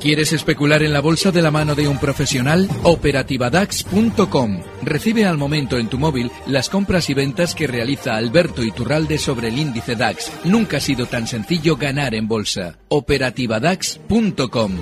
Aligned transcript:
¿Quieres 0.00 0.32
especular 0.32 0.82
en 0.82 0.94
la 0.94 1.02
bolsa 1.02 1.30
de 1.30 1.42
la 1.42 1.50
mano 1.50 1.74
de 1.74 1.86
un 1.86 1.98
profesional? 1.98 2.70
Operativadax.com. 2.84 4.60
Recibe 4.82 5.26
al 5.26 5.36
momento 5.36 5.76
en 5.76 5.88
tu 5.88 5.98
móvil 5.98 6.32
las 6.46 6.70
compras 6.70 7.10
y 7.10 7.14
ventas 7.14 7.54
que 7.54 7.66
realiza 7.66 8.16
Alberto 8.16 8.64
Iturralde 8.64 9.18
sobre 9.18 9.48
el 9.48 9.58
índice 9.58 9.96
DAX. 9.96 10.32
Nunca 10.44 10.78
ha 10.78 10.80
sido 10.80 11.04
tan 11.04 11.26
sencillo 11.26 11.76
ganar 11.76 12.14
en 12.14 12.26
bolsa. 12.26 12.78
Operativadax.com. 12.88 14.72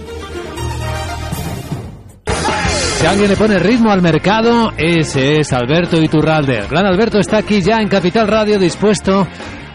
Si 3.01 3.07
alguien 3.07 3.29
le 3.29 3.37
pone 3.37 3.59
ritmo 3.59 3.91
al 3.91 4.03
mercado, 4.03 4.73
ese 4.77 5.41
es 5.41 5.53
Alberto 5.53 6.01
Iturralde. 6.01 6.59
El 6.59 6.69
gran 6.69 6.87
Alberto 6.87 7.19
está 7.19 7.39
aquí 7.39 7.61
ya 7.61 7.81
en 7.81 7.89
Capital 7.89 8.29
Radio 8.29 8.57
dispuesto 8.57 9.27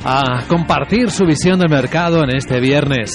a 0.05 0.45
compartir 0.47 1.11
su 1.11 1.25
visión 1.25 1.59
del 1.59 1.69
mercado 1.69 2.23
en 2.23 2.33
este 2.33 2.61
viernes. 2.61 3.11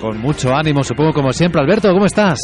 Con 0.00 0.18
mucho 0.18 0.54
ánimo, 0.54 0.82
supongo, 0.84 1.12
como 1.12 1.32
siempre. 1.32 1.60
Alberto, 1.60 1.92
¿cómo 1.92 2.06
estás? 2.06 2.38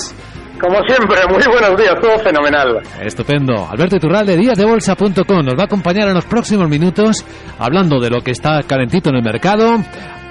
Como 0.60 0.76
siempre, 0.86 1.16
muy 1.28 1.42
buenos 1.46 1.76
días, 1.78 1.94
todo 2.00 2.18
fenomenal. 2.20 2.80
Estupendo. 3.02 3.68
Alberto 3.68 3.96
Iturralde, 3.96 4.36
díasdebolsa.com, 4.36 5.44
nos 5.44 5.58
va 5.58 5.62
a 5.62 5.66
acompañar 5.66 6.08
en 6.08 6.14
los 6.14 6.24
próximos 6.24 6.68
minutos 6.68 7.24
hablando 7.58 7.98
de 7.98 8.08
lo 8.10 8.20
que 8.20 8.30
está 8.30 8.62
calentito 8.62 9.10
en 9.10 9.16
el 9.16 9.22
mercado, 9.22 9.76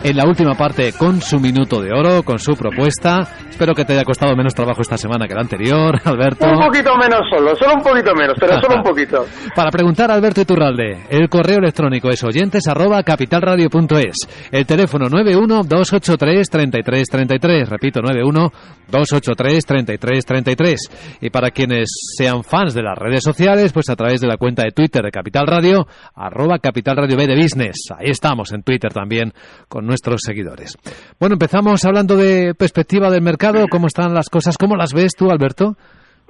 en 0.04 0.18
la 0.18 0.28
última 0.28 0.56
parte 0.56 0.92
con 0.94 1.22
su 1.22 1.40
minuto 1.40 1.82
de 1.82 1.94
oro, 1.94 2.24
con 2.24 2.38
su 2.38 2.56
propuesta. 2.56 3.26
Espero 3.50 3.74
que 3.74 3.86
te 3.86 3.94
haya 3.94 4.04
costado 4.04 4.36
menos 4.36 4.54
trabajo 4.54 4.82
esta 4.82 4.98
semana 4.98 5.26
que 5.28 5.34
la 5.34 5.40
anterior, 5.42 5.98
Alberto. 6.04 6.46
Un 6.46 6.60
poquito 6.66 6.96
menos 6.98 7.22
solo, 7.30 7.56
solo 7.56 7.76
un 7.76 7.84
poquito 7.84 8.14
menos, 8.14 8.36
pero 8.40 8.60
solo 8.60 8.76
un 8.78 8.84
poquito. 8.84 9.26
Para 9.56 9.72
preguntar 9.72 10.12
a 10.12 10.16
Alberto 10.16 10.42
Iturralde, 10.42 11.06
el 11.10 11.30
correo 11.30 11.60
electrónico 11.60 12.10
es 12.10 12.22
oyentes 12.24 12.68
arroba 12.68 13.02
capitalradio.es, 13.04 14.50
el 14.52 14.66
teléfono 14.66 15.08
91-283-3333, 15.08 17.68
repito, 17.68 18.02
91-283-3333. 18.02 20.76
Y 21.22 21.30
para 21.30 21.52
quienes 21.52 21.90
sean 22.18 22.44
fans 22.44 22.74
de 22.74 22.84
las 22.84 22.98
redes 22.98 23.24
sociales, 23.24 23.72
pues 23.72 23.90
a 23.90 23.96
través 23.96 24.20
de 24.20 24.28
la 24.28 24.36
cuenta 24.38 24.64
de 24.64 24.72
Twitter 24.72 25.02
de 25.04 25.12
Capital 25.12 25.48
Radio, 25.48 25.88
arroba 26.16 26.60
Capital 26.60 26.98
Radio 26.98 27.16
B 27.16 27.28
de 27.28 27.36
Business. 27.36 27.78
Ahí 27.98 28.10
estamos 28.10 28.52
en 28.52 28.64
Twitter 28.64 28.92
también 28.92 29.32
con 29.70 29.86
nuestros 29.94 30.22
seguidores. 30.26 30.76
Bueno, 31.20 31.34
empezamos 31.34 31.86
hablando 31.86 32.18
de 32.18 32.56
perspectiva 32.56 33.12
del 33.12 33.22
mercado, 33.22 33.68
cómo 33.70 33.86
están 33.86 34.14
las 34.14 34.28
cosas, 34.28 34.58
¿cómo 34.58 34.76
las 34.76 34.92
ves 34.92 35.14
tú, 35.16 35.30
Alberto? 35.30 35.78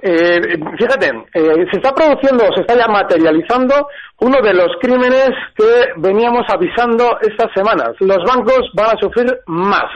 Eh, 0.06 0.58
fíjate, 0.78 1.08
eh, 1.32 1.64
se 1.72 1.78
está 1.78 1.90
produciendo, 1.94 2.44
se 2.54 2.60
está 2.60 2.76
ya 2.76 2.86
materializando 2.88 3.88
uno 4.20 4.36
de 4.42 4.52
los 4.52 4.68
crímenes 4.78 5.30
que 5.56 5.94
veníamos 5.96 6.44
avisando 6.52 7.16
estas 7.22 7.50
semanas. 7.54 7.92
Los 8.00 8.18
bancos 8.22 8.70
van 8.74 8.94
a 8.94 9.00
sufrir 9.00 9.34
más. 9.46 9.86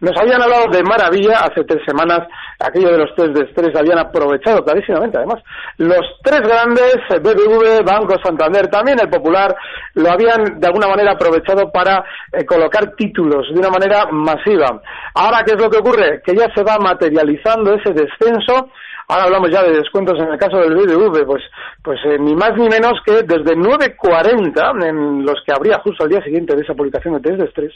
Nos 0.00 0.16
habían 0.18 0.40
hablado 0.40 0.64
de 0.72 0.82
maravilla 0.82 1.40
hace 1.40 1.62
tres 1.64 1.82
semanas, 1.86 2.20
aquello 2.58 2.90
de 2.90 2.98
los 3.04 3.14
test 3.14 3.36
de 3.36 3.44
estrés 3.44 3.76
habían 3.76 3.98
aprovechado 3.98 4.64
clarísimamente, 4.64 5.18
además. 5.18 5.42
Los 5.76 6.06
tres 6.22 6.40
grandes, 6.40 6.96
BBV, 7.10 7.84
Banco 7.84 8.16
Santander, 8.24 8.66
también 8.68 8.98
el 8.98 9.10
Popular, 9.10 9.54
lo 9.92 10.10
habían 10.10 10.58
de 10.58 10.66
alguna 10.68 10.88
manera 10.88 11.12
aprovechado 11.12 11.70
para 11.70 12.02
eh, 12.32 12.46
colocar 12.46 12.96
títulos 12.96 13.46
de 13.52 13.58
una 13.58 13.68
manera 13.68 14.06
masiva. 14.10 14.80
Ahora, 15.12 15.42
¿qué 15.44 15.52
es 15.52 15.60
lo 15.60 15.68
que 15.68 15.80
ocurre? 15.80 16.22
Que 16.24 16.34
ya 16.34 16.48
se 16.54 16.62
va 16.62 16.78
materializando 16.78 17.74
ese 17.74 17.92
descenso 17.92 18.70
Ahora 19.10 19.24
hablamos 19.24 19.50
ya 19.50 19.64
de 19.64 19.72
descuentos 19.72 20.16
en 20.20 20.28
el 20.28 20.38
caso 20.38 20.58
del 20.58 20.72
BBV, 20.72 21.26
pues, 21.26 21.42
pues 21.82 21.98
eh, 22.04 22.16
ni 22.16 22.32
más 22.36 22.56
ni 22.56 22.68
menos 22.68 22.92
que 23.04 23.24
desde 23.24 23.56
9.40, 23.56 24.86
en 24.86 25.26
los 25.26 25.34
que 25.44 25.52
habría 25.52 25.80
justo 25.80 26.04
al 26.04 26.10
día 26.10 26.22
siguiente 26.22 26.54
de 26.54 26.62
esa 26.62 26.74
publicación 26.74 27.14
de 27.14 27.20
test 27.20 27.40
de 27.40 27.46
estrés, 27.46 27.72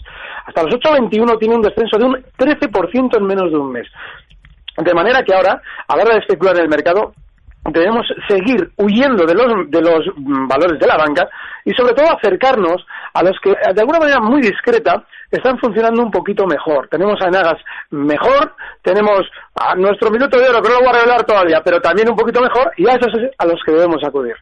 hasta 0.47 0.63
los 0.63 0.75
8.21 0.77 1.37
tiene 1.41 1.57
un 1.57 1.63
descenso 1.63 1.99
de 1.99 2.05
un 2.05 2.25
13% 2.39 3.17
en 3.17 3.27
menos 3.27 3.51
de 3.51 3.59
un 3.59 3.73
mes. 3.73 3.89
De 4.77 4.95
manera 4.95 5.25
que 5.25 5.35
ahora, 5.35 5.61
a 5.89 5.97
la 5.97 6.05
hora 6.05 6.15
de 6.15 6.21
especular 6.21 6.55
en 6.55 6.63
el 6.63 6.69
mercado, 6.69 7.13
debemos 7.71 8.07
seguir 8.29 8.71
huyendo 8.77 9.25
de 9.25 9.35
los, 9.35 9.71
de 9.71 9.81
los 9.81 10.01
valores 10.49 10.79
de 10.79 10.87
la 10.87 10.97
banca 10.97 11.29
y 11.65 11.73
sobre 11.73 11.95
todo 11.95 12.07
acercarnos 12.11 12.85
a 13.13 13.23
los 13.23 13.39
que 13.41 13.51
de 13.51 13.81
alguna 13.81 14.01
manera 14.01 14.21
muy 14.21 14.43
discreta 14.43 15.05
están 15.31 15.59
funcionando 15.59 16.03
un 16.03 16.11
poquito 16.11 16.47
mejor. 16.47 16.89
Tenemos 16.89 17.21
a 17.21 17.29
Enagas 17.29 17.61
mejor, 17.91 18.55
tenemos 18.83 19.23
a 19.55 19.75
nuestro 19.75 20.11
minuto 20.11 20.39
de 20.39 20.49
oro, 20.49 20.63
que 20.63 20.69
no 20.69 20.75
lo 20.75 20.81
voy 20.81 20.89
a 20.91 20.99
revelar 21.01 21.25
todavía, 21.25 21.61
pero 21.65 21.81
también 21.81 22.09
un 22.11 22.17
poquito 22.17 22.41
mejor, 22.41 22.73
y 22.77 22.89
a 22.89 22.93
esos 22.93 23.15
es 23.15 23.31
a 23.39 23.47
los 23.47 23.61
que 23.65 23.73
debemos 23.73 24.03
acudir. 24.05 24.35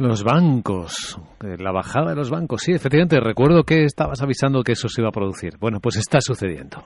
Los 0.00 0.24
bancos, 0.24 1.18
la 1.42 1.72
bajada 1.72 2.12
de 2.12 2.16
los 2.16 2.30
bancos, 2.30 2.62
sí, 2.62 2.72
efectivamente, 2.72 3.20
recuerdo 3.20 3.64
que 3.64 3.84
estabas 3.84 4.22
avisando 4.22 4.62
que 4.62 4.72
eso 4.72 4.88
se 4.88 5.02
iba 5.02 5.10
a 5.10 5.12
producir. 5.12 5.58
Bueno, 5.60 5.78
pues 5.78 5.96
está 5.96 6.22
sucediendo. 6.22 6.82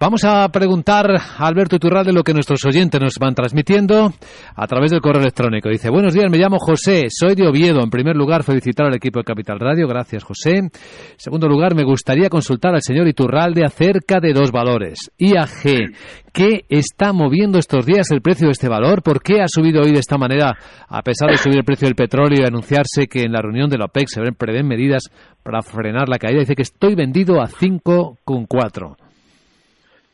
Vamos 0.00 0.24
a 0.24 0.48
preguntar 0.48 1.06
a 1.10 1.46
Alberto 1.46 1.76
Iturralde 1.76 2.14
lo 2.14 2.22
que 2.22 2.32
nuestros 2.32 2.64
oyentes 2.64 2.98
nos 2.98 3.18
van 3.20 3.34
transmitiendo 3.34 4.10
a 4.54 4.66
través 4.66 4.90
del 4.90 5.02
correo 5.02 5.20
electrónico. 5.20 5.68
Dice, 5.68 5.90
buenos 5.90 6.14
días, 6.14 6.30
me 6.30 6.38
llamo 6.38 6.56
José, 6.58 7.08
soy 7.10 7.34
de 7.34 7.46
Oviedo. 7.46 7.82
En 7.82 7.90
primer 7.90 8.16
lugar, 8.16 8.42
felicitar 8.42 8.86
al 8.86 8.94
equipo 8.94 9.18
de 9.18 9.24
Capital 9.24 9.60
Radio, 9.60 9.86
gracias 9.86 10.24
José. 10.24 10.56
En 10.56 10.70
segundo 11.18 11.48
lugar, 11.48 11.74
me 11.74 11.84
gustaría 11.84 12.30
consultar 12.30 12.74
al 12.74 12.80
señor 12.80 13.06
Iturralde 13.06 13.66
acerca 13.66 14.18
de 14.18 14.32
dos 14.32 14.50
valores. 14.50 15.10
IAG, 15.18 15.92
¿qué 16.32 16.64
está 16.70 17.12
moviendo 17.12 17.58
estos 17.58 17.84
días 17.84 18.10
el 18.12 18.22
precio 18.22 18.46
de 18.46 18.52
este 18.52 18.70
valor? 18.70 19.02
¿Por 19.02 19.22
qué 19.22 19.42
ha 19.42 19.46
subido 19.46 19.82
hoy 19.82 19.92
de 19.92 20.00
esta 20.00 20.16
manera 20.16 20.56
a 20.88 21.02
pesar 21.02 21.30
de 21.30 21.36
subir 21.36 21.58
el 21.58 21.64
precio 21.64 21.86
del 21.86 21.94
petróleo 21.94 22.45
y 22.46 22.48
anunciarse 22.48 23.06
que 23.08 23.22
en 23.22 23.32
la 23.32 23.42
reunión 23.42 23.68
de 23.68 23.78
la 23.78 23.86
OPEC 23.86 24.08
se 24.08 24.22
prevén 24.32 24.66
medidas 24.66 25.04
para 25.42 25.62
frenar 25.62 26.08
la 26.08 26.18
caída? 26.18 26.40
Dice 26.40 26.54
que 26.54 26.62
estoy 26.62 26.94
vendido 26.94 27.40
a 27.40 27.46
5,4. 27.46 28.96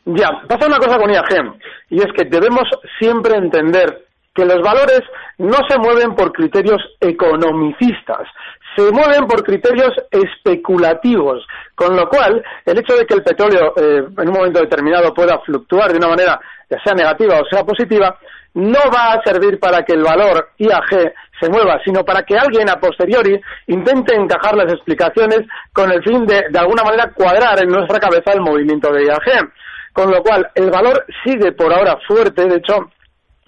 Ya, 0.05 0.31
pasa 0.49 0.67
una 0.67 0.79
cosa 0.79 0.99
con 0.99 1.11
IAG, 1.11 1.55
y 1.91 1.99
es 1.99 2.09
que 2.17 2.25
debemos 2.25 2.65
siempre 2.99 3.37
entender 3.37 4.07
que 4.35 4.45
los 4.45 4.61
valores 4.61 5.03
no 5.39 5.59
se 5.69 5.79
mueven 5.79 6.15
por 6.15 6.33
criterios 6.33 6.81
economicistas, 7.01 8.27
se 8.75 8.91
mueven 8.91 9.27
por 9.27 9.45
criterios 9.45 9.93
especulativos, 10.11 11.47
con 11.75 11.95
lo 11.95 12.09
cual 12.09 12.43
el 12.65 12.79
hecho 12.79 12.97
de 12.97 13.07
que 13.07 13.15
el 13.15 13.23
petróleo 13.23 13.75
eh, 13.77 14.05
en 14.19 14.29
un 14.29 14.35
momento 14.35 14.61
determinado 14.61 15.13
pueda 15.13 15.39
fluctuar 15.41 15.93
de 15.93 15.99
una 15.99 16.09
manera 16.09 16.41
ya 16.71 16.83
sea 16.83 16.95
negativa 16.95 17.39
o 17.39 17.45
sea 17.51 17.65
positiva, 17.65 18.19
no 18.55 18.81
va 18.95 19.13
a 19.13 19.23
servir 19.25 19.59
para 19.59 19.83
que 19.83 19.95
el 19.95 20.03
valor 20.03 20.51
IAG 20.59 21.15
se 21.41 21.49
mueva, 21.49 21.81
sino 21.85 22.05
para 22.05 22.23
que 22.23 22.37
alguien 22.37 22.69
a 22.71 22.79
posteriori 22.79 23.41
intente 23.67 24.15
encajar 24.15 24.57
las 24.57 24.73
explicaciones 24.73 25.41
con 25.73 25.91
el 25.91 26.03
fin 26.03 26.27
de, 26.27 26.45
de 26.51 26.59
alguna 26.59 26.85
manera, 26.85 27.11
cuadrar 27.13 27.63
en 27.63 27.69
nuestra 27.69 27.99
cabeza 27.99 28.33
el 28.33 28.41
movimiento 28.41 28.93
de 28.93 29.07
IAG. 29.07 29.51
Con 29.93 30.11
lo 30.11 30.23
cual, 30.23 30.49
el 30.55 30.71
valor 30.71 31.05
sigue 31.25 31.53
por 31.53 31.73
ahora 31.73 31.99
fuerte, 32.07 32.47
de 32.47 32.57
hecho, 32.57 32.91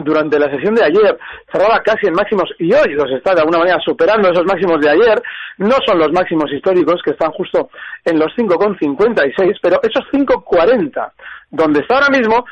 durante 0.05 0.39
la 0.39 0.51
sesión 0.51 0.75
de 0.75 0.85
ayer 0.85 1.19
cerraba 1.51 1.81
casi 1.83 2.07
en 2.07 2.15
máximos 2.15 2.51
y 2.59 2.73
hoy 2.73 2.93
los 2.95 3.11
está 3.11 3.35
de 3.35 3.41
alguna 3.41 3.59
manera 3.59 3.79
superando 3.85 4.31
esos 4.31 4.45
máximos 4.45 4.81
de 4.81 4.91
ayer. 4.91 5.23
No 5.59 5.77
son 5.87 5.99
los 5.99 6.13
máximos 6.13 6.53
históricos 6.53 7.01
que 7.05 7.13
están 7.13 7.33
justo 7.33 7.71
en 8.05 8.19
los 8.19 8.29
5,56, 8.37 9.59
pero 9.63 9.81
esos 9.83 10.05
5,40 10.13 11.13
donde 11.51 11.81
está 11.81 11.95
ahora 11.97 12.09
mismo 12.11 12.45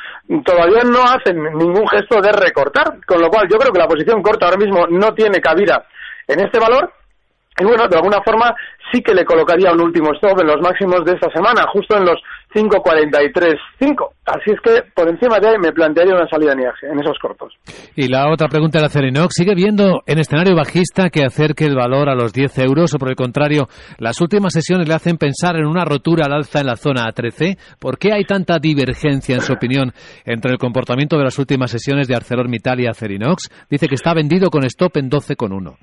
todavía 0.45 0.83
no 0.85 1.03
hacen 1.03 1.43
ningún 1.43 1.87
gesto 1.89 2.21
de 2.21 2.33
recortar, 2.33 3.05
con 3.05 3.21
lo 3.21 3.29
cual 3.29 3.49
yo 3.51 3.59
creo 3.59 3.73
que 3.73 3.81
la 3.81 3.89
posición 3.89 4.23
corta 4.23 4.47
ahora 4.47 4.59
mismo 4.59 4.87
no 4.87 5.13
tiene 5.13 5.41
cabida 5.41 5.85
en 6.29 6.41
este 6.41 6.59
valor 6.59 6.93
y 7.61 7.65
bueno, 7.65 7.87
de 7.87 7.97
alguna 7.97 8.23
forma 8.23 8.55
sí 8.91 9.03
que 9.03 9.15
le 9.15 9.25
colocaría 9.25 9.73
un 9.73 9.83
último 9.83 10.13
stop 10.15 10.41
en 10.41 10.47
los 10.47 10.61
máximos 10.61 11.05
de 11.05 11.13
esta 11.13 11.31
semana, 11.31 11.65
justo 11.73 11.97
en 11.97 12.05
los 12.05 12.17
5.43.5. 12.55 14.11
Así 14.27 14.51
es 14.51 14.61
que 14.61 14.83
por 14.95 15.09
encima 15.09 15.39
de 15.39 15.49
ahí 15.49 15.57
me 15.59 15.73
plantearía 15.73 16.15
una 16.15 16.29
salida 16.29 16.53
en 16.53 17.01
esos 17.01 17.19
cortos. 17.19 17.55
Y 17.97 18.09
la 18.09 18.31
otra 18.31 18.49
pregunta 18.49 18.79
de 18.79 18.83
la 18.83 18.89
Cerinox, 18.89 19.35
¿sigue 19.35 19.55
viendo 19.55 20.03
en 20.07 20.19
escenario 20.19 20.55
bajista 20.55 21.11
que 21.11 21.25
acerque 21.25 21.65
el 21.65 21.77
valor 21.77 22.09
a 22.09 22.15
los 22.15 22.33
10 22.33 22.59
euros 22.59 22.95
o 22.95 22.99
por 22.99 23.09
el 23.09 23.17
contrario, 23.17 23.69
las 23.99 24.21
últimas 24.21 24.53
sesiones 24.53 24.89
le 24.89 24.95
hacen 24.95 25.17
pensar 25.17 25.57
en 25.57 25.67
una 25.67 25.85
rotura 25.85 26.27
al 26.27 26.35
alza 26.35 26.61
en 26.61 26.67
la 26.67 26.77
zona 26.77 27.07
A13? 27.07 27.59
¿Por 27.79 27.99
qué 27.99 28.13
hay 28.13 28.25
tanta 28.25 28.59
divergencia, 28.59 29.35
en 29.35 29.41
su 29.41 29.53
opinión, 29.53 29.93
entre 30.25 30.53
el 30.53 30.59
comportamiento 30.59 31.17
de 31.17 31.25
las 31.25 31.39
últimas 31.39 31.71
sesiones 31.71 32.07
de 32.09 32.17
ArcelorMittal 32.17 32.81
y 32.81 32.87
Acerinox? 32.87 33.49
Dice 33.71 33.89
que 33.89 33.95
está 33.95 34.15
vendido 34.15 34.51
con 34.51 34.65
stop 34.65 34.97
en 34.97 35.11
12,1. 35.11 35.77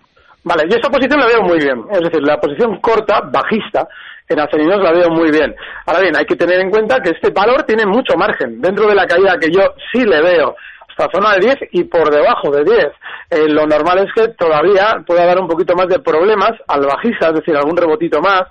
Vale, 0.43 0.63
yo 0.69 0.77
esta 0.77 0.89
posición 0.89 1.19
la 1.19 1.27
veo 1.27 1.41
muy 1.41 1.59
bien. 1.59 1.83
Es 1.91 2.01
decir, 2.01 2.21
la 2.23 2.37
posición 2.37 2.79
corta, 2.79 3.21
bajista, 3.31 3.87
en 4.27 4.39
acerinos 4.39 4.81
la 4.81 4.91
veo 4.91 5.09
muy 5.09 5.31
bien. 5.31 5.53
Ahora 5.85 6.01
bien, 6.01 6.15
hay 6.15 6.25
que 6.25 6.35
tener 6.35 6.59
en 6.61 6.69
cuenta 6.69 7.01
que 7.01 7.11
este 7.11 7.31
valor 7.31 7.63
tiene 7.63 7.85
mucho 7.85 8.15
margen. 8.15 8.61
Dentro 8.61 8.87
de 8.87 8.95
la 8.95 9.05
caída 9.05 9.37
que 9.39 9.51
yo 9.51 9.73
sí 9.91 10.05
le 10.05 10.21
veo, 10.21 10.55
hasta 10.87 11.09
zona 11.11 11.33
de 11.33 11.39
10 11.39 11.57
y 11.71 11.83
por 11.83 12.09
debajo 12.09 12.51
de 12.51 12.63
10. 12.63 12.87
Eh, 13.31 13.49
lo 13.49 13.65
normal 13.65 13.99
es 13.99 14.13
que 14.13 14.33
todavía 14.33 15.03
pueda 15.05 15.25
dar 15.25 15.39
un 15.39 15.47
poquito 15.47 15.75
más 15.75 15.87
de 15.87 15.99
problemas 15.99 16.51
al 16.67 16.85
bajista, 16.85 17.29
es 17.29 17.35
decir, 17.35 17.55
algún 17.55 17.75
rebotito 17.75 18.21
más. 18.21 18.43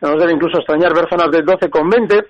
Nos 0.00 0.18
debe 0.18 0.32
incluso 0.32 0.58
extrañar 0.58 0.94
ver 0.94 1.08
zonas 1.08 1.30
de 1.30 1.44
12,20 1.44 2.26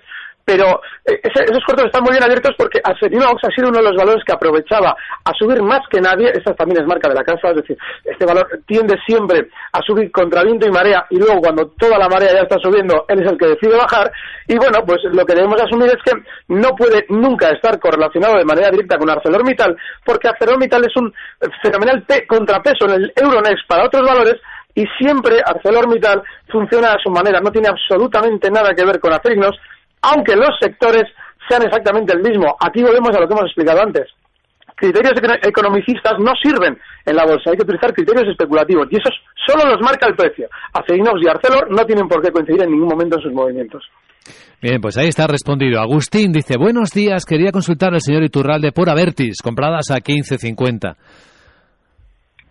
pero 0.47 0.79
eh, 1.03 1.19
esos 1.23 1.61
cortos 1.65 1.87
están 1.87 2.03
muy 2.03 2.13
bien 2.13 2.23
abiertos 2.23 2.55
porque 2.57 2.79
Acerinox 2.81 3.43
ha 3.43 3.51
sido 3.53 3.67
uno 3.67 3.79
de 3.79 3.89
los 3.91 3.97
valores 3.97 4.23
que 4.23 4.31
aprovechaba 4.31 4.95
a 5.25 5.33
subir 5.37 5.61
más 5.61 5.81
que 5.91 5.99
nadie, 5.99 6.31
esta 6.33 6.53
también 6.53 6.81
es 6.81 6.87
marca 6.87 7.09
de 7.09 7.15
la 7.15 7.23
casa, 7.25 7.49
es 7.49 7.57
decir, 7.57 7.77
este 8.05 8.25
valor 8.25 8.47
tiende 8.65 8.95
siempre 9.05 9.49
a 9.73 9.81
subir 9.81 10.09
contra 10.09 10.43
viento 10.43 10.65
y 10.65 10.71
marea 10.71 11.05
y 11.09 11.17
luego 11.17 11.41
cuando 11.41 11.67
toda 11.77 11.99
la 11.99 12.07
marea 12.07 12.31
ya 12.31 12.41
está 12.43 12.55
subiendo, 12.59 13.03
él 13.09 13.23
es 13.23 13.29
el 13.29 13.37
que 13.37 13.47
decide 13.47 13.75
bajar. 13.75 14.09
Y 14.47 14.55
bueno, 14.55 14.79
pues 14.87 14.99
lo 15.11 15.25
que 15.25 15.35
debemos 15.35 15.61
asumir 15.61 15.89
es 15.89 16.01
que 16.01 16.13
no 16.47 16.69
puede 16.77 17.05
nunca 17.09 17.49
estar 17.49 17.77
correlacionado 17.77 18.37
de 18.37 18.45
manera 18.45 18.69
directa 18.69 18.97
con 18.97 19.09
ArcelorMittal 19.09 19.75
porque 20.05 20.29
ArcelorMittal 20.29 20.85
es 20.85 20.95
un 20.95 21.13
fenomenal 21.61 22.05
contrapeso 22.25 22.85
en 22.85 22.91
el 22.91 23.13
Euronext 23.17 23.67
para 23.67 23.83
otros 23.83 24.07
valores 24.07 24.37
y 24.75 24.85
siempre 24.97 25.41
ArcelorMittal 25.43 26.23
funciona 26.49 26.93
a 26.93 26.99
su 27.03 27.09
manera, 27.09 27.41
no 27.41 27.51
tiene 27.51 27.67
absolutamente 27.67 28.49
nada 28.49 28.73
que 28.73 28.85
ver 28.85 28.99
con 29.01 29.11
Acerinox, 29.11 29.57
aunque 30.01 30.35
los 30.35 30.51
sectores 30.59 31.05
sean 31.47 31.63
exactamente 31.63 32.13
el 32.13 32.21
mismo. 32.21 32.55
Aquí 32.59 32.83
volvemos 32.83 33.15
a 33.15 33.19
lo 33.19 33.27
que 33.27 33.33
hemos 33.33 33.45
explicado 33.45 33.81
antes. 33.81 34.07
Criterios 34.75 35.13
economicistas 35.41 36.13
no 36.19 36.33
sirven 36.41 36.77
en 37.05 37.15
la 37.15 37.25
bolsa, 37.25 37.49
hay 37.49 37.57
que 37.57 37.63
utilizar 37.63 37.93
criterios 37.93 38.29
especulativos 38.29 38.87
y 38.91 38.97
esos 38.97 39.13
solo 39.47 39.65
los 39.65 39.81
marca 39.81 40.07
el 40.07 40.15
precio. 40.15 40.47
Acerinox 40.73 41.19
y 41.23 41.27
Arcelor 41.27 41.71
no 41.71 41.83
tienen 41.85 42.07
por 42.07 42.21
qué 42.21 42.31
coincidir 42.31 42.61
en 42.61 42.71
ningún 42.71 42.89
momento 42.89 43.17
en 43.17 43.23
sus 43.23 43.33
movimientos. 43.33 43.83
Bien, 44.61 44.79
pues 44.79 44.97
ahí 44.97 45.07
está 45.07 45.25
respondido. 45.25 45.79
Agustín 45.79 46.31
dice, 46.31 46.57
buenos 46.57 46.91
días, 46.91 47.25
quería 47.25 47.51
consultar 47.51 47.93
al 47.93 48.01
señor 48.01 48.23
Iturralde 48.23 48.71
por 48.71 48.89
Avertis, 48.89 49.41
compradas 49.41 49.89
a 49.89 49.97
15.50. 49.97 50.95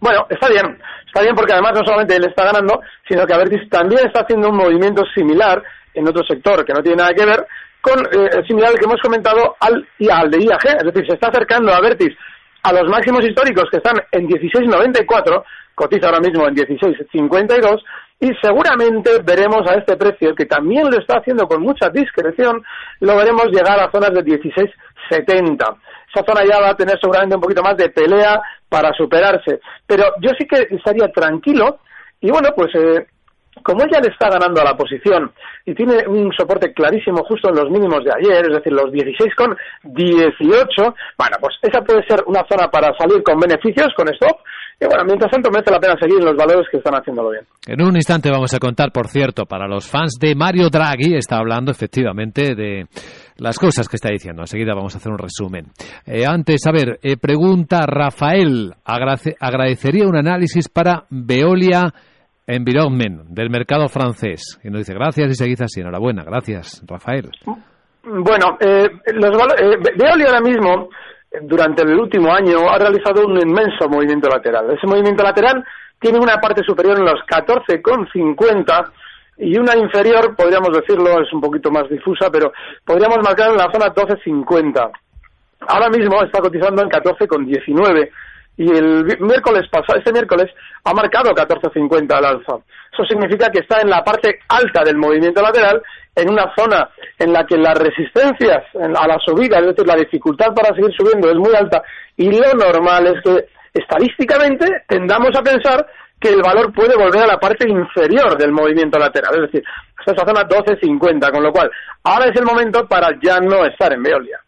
Bueno, 0.00 0.26
está 0.28 0.48
bien, 0.48 0.78
está 1.06 1.22
bien 1.22 1.34
porque 1.34 1.52
además 1.52 1.72
no 1.74 1.84
solamente 1.84 2.16
él 2.16 2.24
está 2.28 2.44
ganando, 2.44 2.80
sino 3.08 3.24
que 3.24 3.34
Avertis 3.34 3.68
también 3.70 4.06
está 4.06 4.20
haciendo 4.20 4.50
un 4.50 4.56
movimiento 4.56 5.02
similar 5.14 5.62
en 5.96 6.08
otro 6.08 6.24
sector 6.24 6.64
que 6.64 6.72
no 6.72 6.82
tiene 6.82 6.98
nada 6.98 7.14
que 7.14 7.24
ver 7.24 7.46
con 7.80 8.00
eh, 8.00 8.42
similar 8.46 8.70
al 8.70 8.78
que 8.78 8.84
hemos 8.84 9.00
comentado 9.00 9.56
al, 9.60 9.86
al 10.10 10.30
de 10.30 10.44
IAG, 10.44 10.66
es 10.78 10.84
decir, 10.84 11.06
se 11.06 11.14
está 11.14 11.28
acercando 11.28 11.72
a 11.72 11.76
Avertis 11.76 12.16
a 12.62 12.72
los 12.72 12.88
máximos 12.90 13.24
históricos 13.24 13.64
que 13.70 13.76
están 13.76 13.96
en 14.10 14.26
16.94, 14.26 15.44
cotiza 15.74 16.06
ahora 16.06 16.20
mismo 16.20 16.48
en 16.48 16.54
16.52 16.56 17.82
y 18.18 18.30
seguramente 18.42 19.10
veremos 19.22 19.68
a 19.68 19.74
este 19.74 19.96
precio, 19.96 20.34
que 20.34 20.46
también 20.46 20.90
lo 20.90 20.98
está 20.98 21.18
haciendo 21.18 21.46
con 21.46 21.62
mucha 21.62 21.90
discreción, 21.90 22.62
lo 23.00 23.16
veremos 23.16 23.46
llegar 23.52 23.78
a 23.78 23.90
zonas 23.90 24.10
de 24.12 24.24
16.70 24.24 25.76
esa 26.16 26.24
zona 26.24 26.44
ya 26.44 26.60
va 26.60 26.70
a 26.70 26.76
tener 26.76 26.98
seguramente 27.00 27.36
un 27.36 27.42
poquito 27.42 27.62
más 27.62 27.76
de 27.76 27.90
pelea 27.90 28.40
para 28.68 28.92
superarse. 28.92 29.60
Pero 29.86 30.04
yo 30.20 30.30
sí 30.38 30.46
que 30.46 30.66
estaría 30.74 31.08
tranquilo 31.08 31.80
y 32.20 32.30
bueno, 32.30 32.50
pues 32.56 32.74
eh, 32.74 33.06
como 33.62 33.82
ella 33.82 34.00
le 34.00 34.10
está 34.12 34.28
ganando 34.30 34.60
a 34.60 34.64
la 34.64 34.76
posición 34.76 35.32
y 35.64 35.74
tiene 35.74 36.06
un 36.06 36.32
soporte 36.32 36.72
clarísimo 36.72 37.24
justo 37.24 37.48
en 37.48 37.56
los 37.56 37.70
mínimos 37.70 38.04
de 38.04 38.12
ayer, 38.12 38.46
es 38.46 38.56
decir, 38.56 38.72
los 38.72 38.92
16 38.92 39.34
con 39.34 39.56
18, 39.84 40.94
bueno, 41.18 41.36
pues 41.40 41.56
esa 41.62 41.80
puede 41.82 42.06
ser 42.06 42.22
una 42.26 42.44
zona 42.48 42.68
para 42.68 42.96
salir 42.96 43.22
con 43.22 43.38
beneficios, 43.40 43.88
con 43.96 44.08
stop, 44.14 44.38
y 44.78 44.84
bueno, 44.84 45.04
mientras 45.06 45.30
tanto 45.30 45.50
merece 45.50 45.70
la 45.70 45.80
pena 45.80 45.96
seguir 45.98 46.22
los 46.22 46.36
valores 46.36 46.66
que 46.70 46.76
están 46.76 46.94
haciéndolo 46.94 47.30
bien. 47.30 47.44
En 47.66 47.82
un 47.82 47.96
instante 47.96 48.30
vamos 48.30 48.52
a 48.52 48.58
contar, 48.58 48.92
por 48.92 49.08
cierto, 49.08 49.46
para 49.46 49.66
los 49.66 49.88
fans 49.90 50.18
de 50.20 50.34
Mario 50.34 50.68
Draghi, 50.68 51.16
está 51.16 51.38
hablando 51.38 51.70
efectivamente 51.70 52.54
de 52.54 52.84
las 53.38 53.58
cosas 53.58 53.88
que 53.88 53.96
está 53.96 54.10
diciendo. 54.10 54.42
Enseguida 54.42 54.74
vamos 54.74 54.94
a 54.94 54.98
hacer 54.98 55.10
un 55.10 55.18
resumen. 55.18 55.66
Eh, 56.04 56.26
antes, 56.26 56.66
a 56.66 56.72
ver, 56.72 56.98
eh, 57.02 57.16
pregunta 57.16 57.86
Rafael, 57.86 58.74
agradecería 58.84 60.06
un 60.06 60.16
análisis 60.16 60.68
para 60.68 61.04
Veolia 61.08 61.94
Environment 62.46 63.22
del 63.28 63.50
mercado 63.50 63.88
francés. 63.88 64.60
Y 64.62 64.70
nos 64.70 64.80
dice, 64.80 64.94
gracias 64.94 65.30
y 65.30 65.34
seguid 65.34 65.62
así. 65.62 65.80
Enhorabuena, 65.80 66.22
gracias, 66.24 66.82
Rafael. 66.86 67.30
Bueno, 68.04 68.56
eh, 68.60 68.88
Veolia 69.96 70.26
ahora 70.26 70.40
mismo 70.40 70.88
durante 71.42 71.82
el 71.82 71.98
último 71.98 72.32
año 72.32 72.68
ha 72.70 72.78
realizado 72.78 73.26
un 73.26 73.36
inmenso 73.36 73.88
movimiento 73.88 74.28
lateral. 74.28 74.70
Ese 74.70 74.86
movimiento 74.86 75.22
lateral 75.22 75.64
tiene 75.98 76.18
una 76.18 76.36
parte 76.36 76.62
superior 76.64 76.98
en 76.98 77.04
los 77.04 77.20
14,50 77.26 78.90
y 79.38 79.58
una 79.58 79.76
inferior, 79.76 80.34
podríamos 80.34 80.70
decirlo, 80.72 81.20
es 81.20 81.32
un 81.32 81.40
poquito 81.40 81.70
más 81.70 81.88
difusa, 81.90 82.30
pero 82.30 82.52
podríamos 82.84 83.18
marcar 83.22 83.50
en 83.50 83.56
la 83.56 83.70
zona 83.72 83.92
12,50. 83.92 84.90
Ahora 85.68 85.88
mismo 85.90 86.22
está 86.22 86.40
cotizando 86.40 86.82
en 86.82 86.88
14,19 86.88 88.10
y 88.56 88.70
el 88.70 89.04
miércoles 89.20 89.68
pasado, 89.70 89.98
este 89.98 90.12
miércoles, 90.12 90.50
ha 90.84 90.92
marcado 90.94 91.30
14.50 91.30 92.12
al 92.12 92.24
alza. 92.24 92.56
Eso 92.92 93.04
significa 93.04 93.50
que 93.50 93.60
está 93.60 93.80
en 93.80 93.90
la 93.90 94.02
parte 94.02 94.38
alta 94.48 94.82
del 94.82 94.96
movimiento 94.96 95.42
lateral, 95.42 95.82
en 96.14 96.30
una 96.30 96.50
zona 96.56 96.88
en 97.18 97.32
la 97.32 97.44
que 97.44 97.58
las 97.58 97.78
resistencias 97.78 98.64
a 98.74 99.06
la 99.06 99.18
subida, 99.24 99.58
es 99.58 99.66
decir, 99.66 99.86
la 99.86 99.96
dificultad 99.96 100.54
para 100.54 100.74
seguir 100.74 100.94
subiendo 100.96 101.28
es 101.28 101.36
muy 101.36 101.54
alta, 101.54 101.82
y 102.16 102.30
lo 102.30 102.54
normal 102.54 103.06
es 103.06 103.22
que 103.22 103.46
estadísticamente 103.74 104.66
tendamos 104.88 105.30
a 105.36 105.42
pensar 105.42 105.86
que 106.18 106.30
el 106.30 106.40
valor 106.40 106.72
puede 106.72 106.96
volver 106.96 107.24
a 107.24 107.26
la 107.26 107.38
parte 107.38 107.68
inferior 107.68 108.38
del 108.38 108.52
movimiento 108.52 108.98
lateral, 108.98 109.34
es 109.34 109.52
decir, 109.52 109.64
hasta 109.98 110.12
esa 110.12 110.26
zona 110.26 110.48
12.50, 110.48 111.30
con 111.30 111.42
lo 111.42 111.52
cual 111.52 111.70
ahora 112.04 112.30
es 112.30 112.40
el 112.40 112.46
momento 112.46 112.86
para 112.86 113.10
ya 113.22 113.38
no 113.40 113.66
estar 113.66 113.92
en 113.92 114.02
Veolia. 114.02 114.40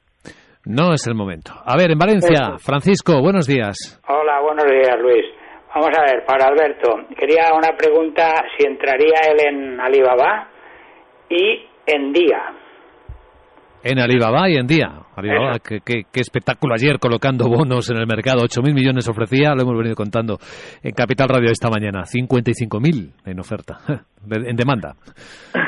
No 0.69 0.93
es 0.93 1.07
el 1.07 1.15
momento. 1.15 1.55
A 1.65 1.79
ver, 1.79 1.93
en 1.93 1.99
Valencia, 1.99 2.59
Francisco, 2.59 3.23
buenos 3.23 3.47
días. 3.47 3.99
Hola, 4.07 4.39
buenos 4.43 4.67
días, 4.67 5.01
Luis. 5.01 5.25
Vamos 5.75 5.89
a 5.97 6.03
ver, 6.03 6.27
para 6.27 6.49
Alberto, 6.49 7.07
quería 7.19 7.55
una 7.57 7.75
pregunta 7.75 8.35
si 8.55 8.67
entraría 8.67 9.17
él 9.31 9.47
en 9.49 9.81
Alibaba 9.81 10.51
y 11.31 11.65
en 11.87 12.13
Día. 12.13 12.53
En 13.83 13.99
Alibaba 13.99 14.51
y 14.51 14.57
en 14.57 14.67
Día. 14.67 14.91
Alibaba, 15.17 15.59
qué, 15.59 15.81
qué, 15.81 16.21
espectáculo 16.21 16.75
ayer 16.75 16.99
colocando 16.99 17.49
bonos 17.49 17.89
en 17.89 17.97
el 17.97 18.07
mercado. 18.07 18.43
8.000 18.43 18.75
millones 18.75 19.09
ofrecía, 19.09 19.55
lo 19.55 19.63
hemos 19.63 19.79
venido 19.79 19.95
contando 19.95 20.37
en 20.83 20.93
Capital 20.93 21.31
Radio 21.31 21.51
esta 21.51 21.71
mañana. 21.71 22.03
55.000 22.03 23.13
en 23.25 23.41
oferta, 23.41 23.79
en 24.31 24.55
demanda. 24.55 24.97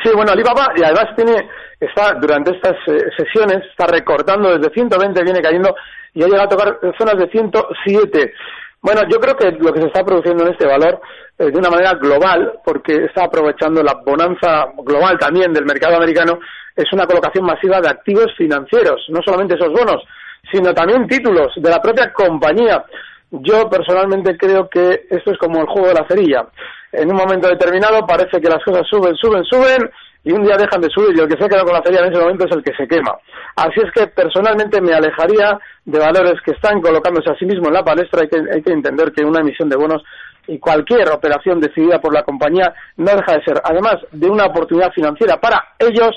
Sí, 0.00 0.08
bueno, 0.14 0.32
Alibaba, 0.32 0.72
y 0.74 0.82
además 0.82 1.14
tiene, 1.16 1.48
está 1.78 2.14
durante 2.14 2.52
estas 2.52 2.76
eh, 2.86 3.10
sesiones, 3.16 3.58
está 3.70 3.86
recortando 3.86 4.56
desde 4.56 4.72
120, 4.72 5.22
viene 5.22 5.42
cayendo 5.42 5.74
y 6.14 6.22
ha 6.22 6.26
llegado 6.26 6.44
a 6.44 6.48
tocar 6.48 6.78
zonas 6.96 7.18
de 7.18 7.28
107. 7.28 8.32
Bueno, 8.80 9.02
yo 9.10 9.20
creo 9.20 9.36
que 9.36 9.50
lo 9.52 9.72
que 9.72 9.80
se 9.80 9.88
está 9.88 10.02
produciendo 10.02 10.44
en 10.44 10.52
este 10.52 10.66
valor 10.66 11.00
eh, 11.38 11.50
de 11.50 11.58
una 11.58 11.68
manera 11.68 11.92
global, 11.94 12.60
porque 12.64 13.04
está 13.04 13.24
aprovechando 13.24 13.82
la 13.82 14.00
bonanza 14.04 14.72
global 14.78 15.18
también 15.18 15.52
del 15.52 15.66
mercado 15.66 15.96
americano, 15.96 16.38
es 16.74 16.90
una 16.92 17.06
colocación 17.06 17.44
masiva 17.44 17.80
de 17.80 17.90
activos 17.90 18.32
financieros, 18.36 19.04
no 19.08 19.20
solamente 19.22 19.56
esos 19.56 19.72
bonos, 19.72 20.02
sino 20.50 20.72
también 20.72 21.06
títulos 21.06 21.52
de 21.56 21.68
la 21.68 21.82
propia 21.82 22.12
compañía. 22.14 22.82
Yo 23.30 23.68
personalmente 23.68 24.36
creo 24.38 24.68
que 24.68 25.06
esto 25.10 25.32
es 25.32 25.38
como 25.38 25.60
el 25.60 25.66
juego 25.66 25.88
de 25.88 25.94
la 25.94 26.06
cerilla 26.08 26.46
en 26.92 27.10
un 27.10 27.16
momento 27.16 27.48
determinado 27.48 28.06
parece 28.06 28.40
que 28.40 28.48
las 28.48 28.62
cosas 28.64 28.86
suben, 28.88 29.14
suben, 29.16 29.44
suben 29.44 29.90
y 30.24 30.32
un 30.32 30.44
día 30.44 30.56
dejan 30.56 30.80
de 30.80 30.90
subir 30.90 31.16
y 31.16 31.20
el 31.20 31.28
que 31.28 31.42
se 31.42 31.48
queda 31.48 31.64
con 31.64 31.72
la 31.72 31.82
feria 31.82 32.00
en 32.00 32.12
ese 32.12 32.20
momento 32.20 32.46
es 32.46 32.52
el 32.54 32.62
que 32.62 32.74
se 32.74 32.86
quema. 32.86 33.16
Así 33.56 33.80
es 33.84 33.90
que 33.92 34.06
personalmente 34.06 34.80
me 34.80 34.94
alejaría 34.94 35.58
de 35.84 35.98
valores 35.98 36.40
que 36.44 36.52
están 36.52 36.80
colocándose 36.80 37.30
a 37.30 37.38
sí 37.38 37.44
mismo 37.44 37.68
en 37.68 37.74
la 37.74 37.82
palestra. 37.82 38.22
Hay 38.22 38.28
que, 38.28 38.40
hay 38.54 38.62
que 38.62 38.72
entender 38.72 39.12
que 39.12 39.24
una 39.24 39.40
emisión 39.40 39.68
de 39.68 39.76
bonos 39.76 40.02
y 40.46 40.58
cualquier 40.58 41.08
operación 41.10 41.60
decidida 41.60 42.00
por 42.00 42.12
la 42.12 42.22
compañía 42.22 42.72
no 42.96 43.12
deja 43.12 43.38
de 43.38 43.44
ser, 43.44 43.60
además 43.64 43.96
de 44.10 44.28
una 44.28 44.46
oportunidad 44.46 44.92
financiera 44.92 45.40
para 45.40 45.74
ellos, 45.78 46.10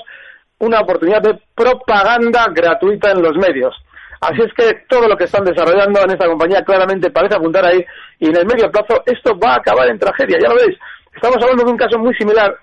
una 0.58 0.80
oportunidad 0.80 1.22
de 1.22 1.38
propaganda 1.54 2.46
gratuita 2.52 3.12
en 3.12 3.22
los 3.22 3.36
medios. 3.36 3.74
Así 4.20 4.40
es 4.42 4.52
que 4.54 4.84
todo 4.88 5.08
lo 5.08 5.16
que 5.16 5.24
están 5.24 5.44
desarrollando 5.44 6.00
en 6.02 6.10
esta 6.10 6.26
compañía 6.26 6.64
claramente 6.64 7.10
parece 7.10 7.36
apuntar 7.36 7.64
ahí 7.64 7.84
y 8.18 8.28
en 8.28 8.36
el 8.36 8.46
medio 8.46 8.70
plazo 8.70 9.02
esto 9.06 9.38
va 9.38 9.54
a 9.54 9.56
acabar 9.56 9.88
en 9.88 9.98
tragedia, 9.98 10.38
ya 10.40 10.48
lo 10.48 10.56
veis. 10.56 10.76
Estamos 11.14 11.36
hablando 11.42 11.64
de 11.64 11.70
un 11.70 11.78
caso 11.78 11.98
muy 11.98 12.14
similar 12.14 12.56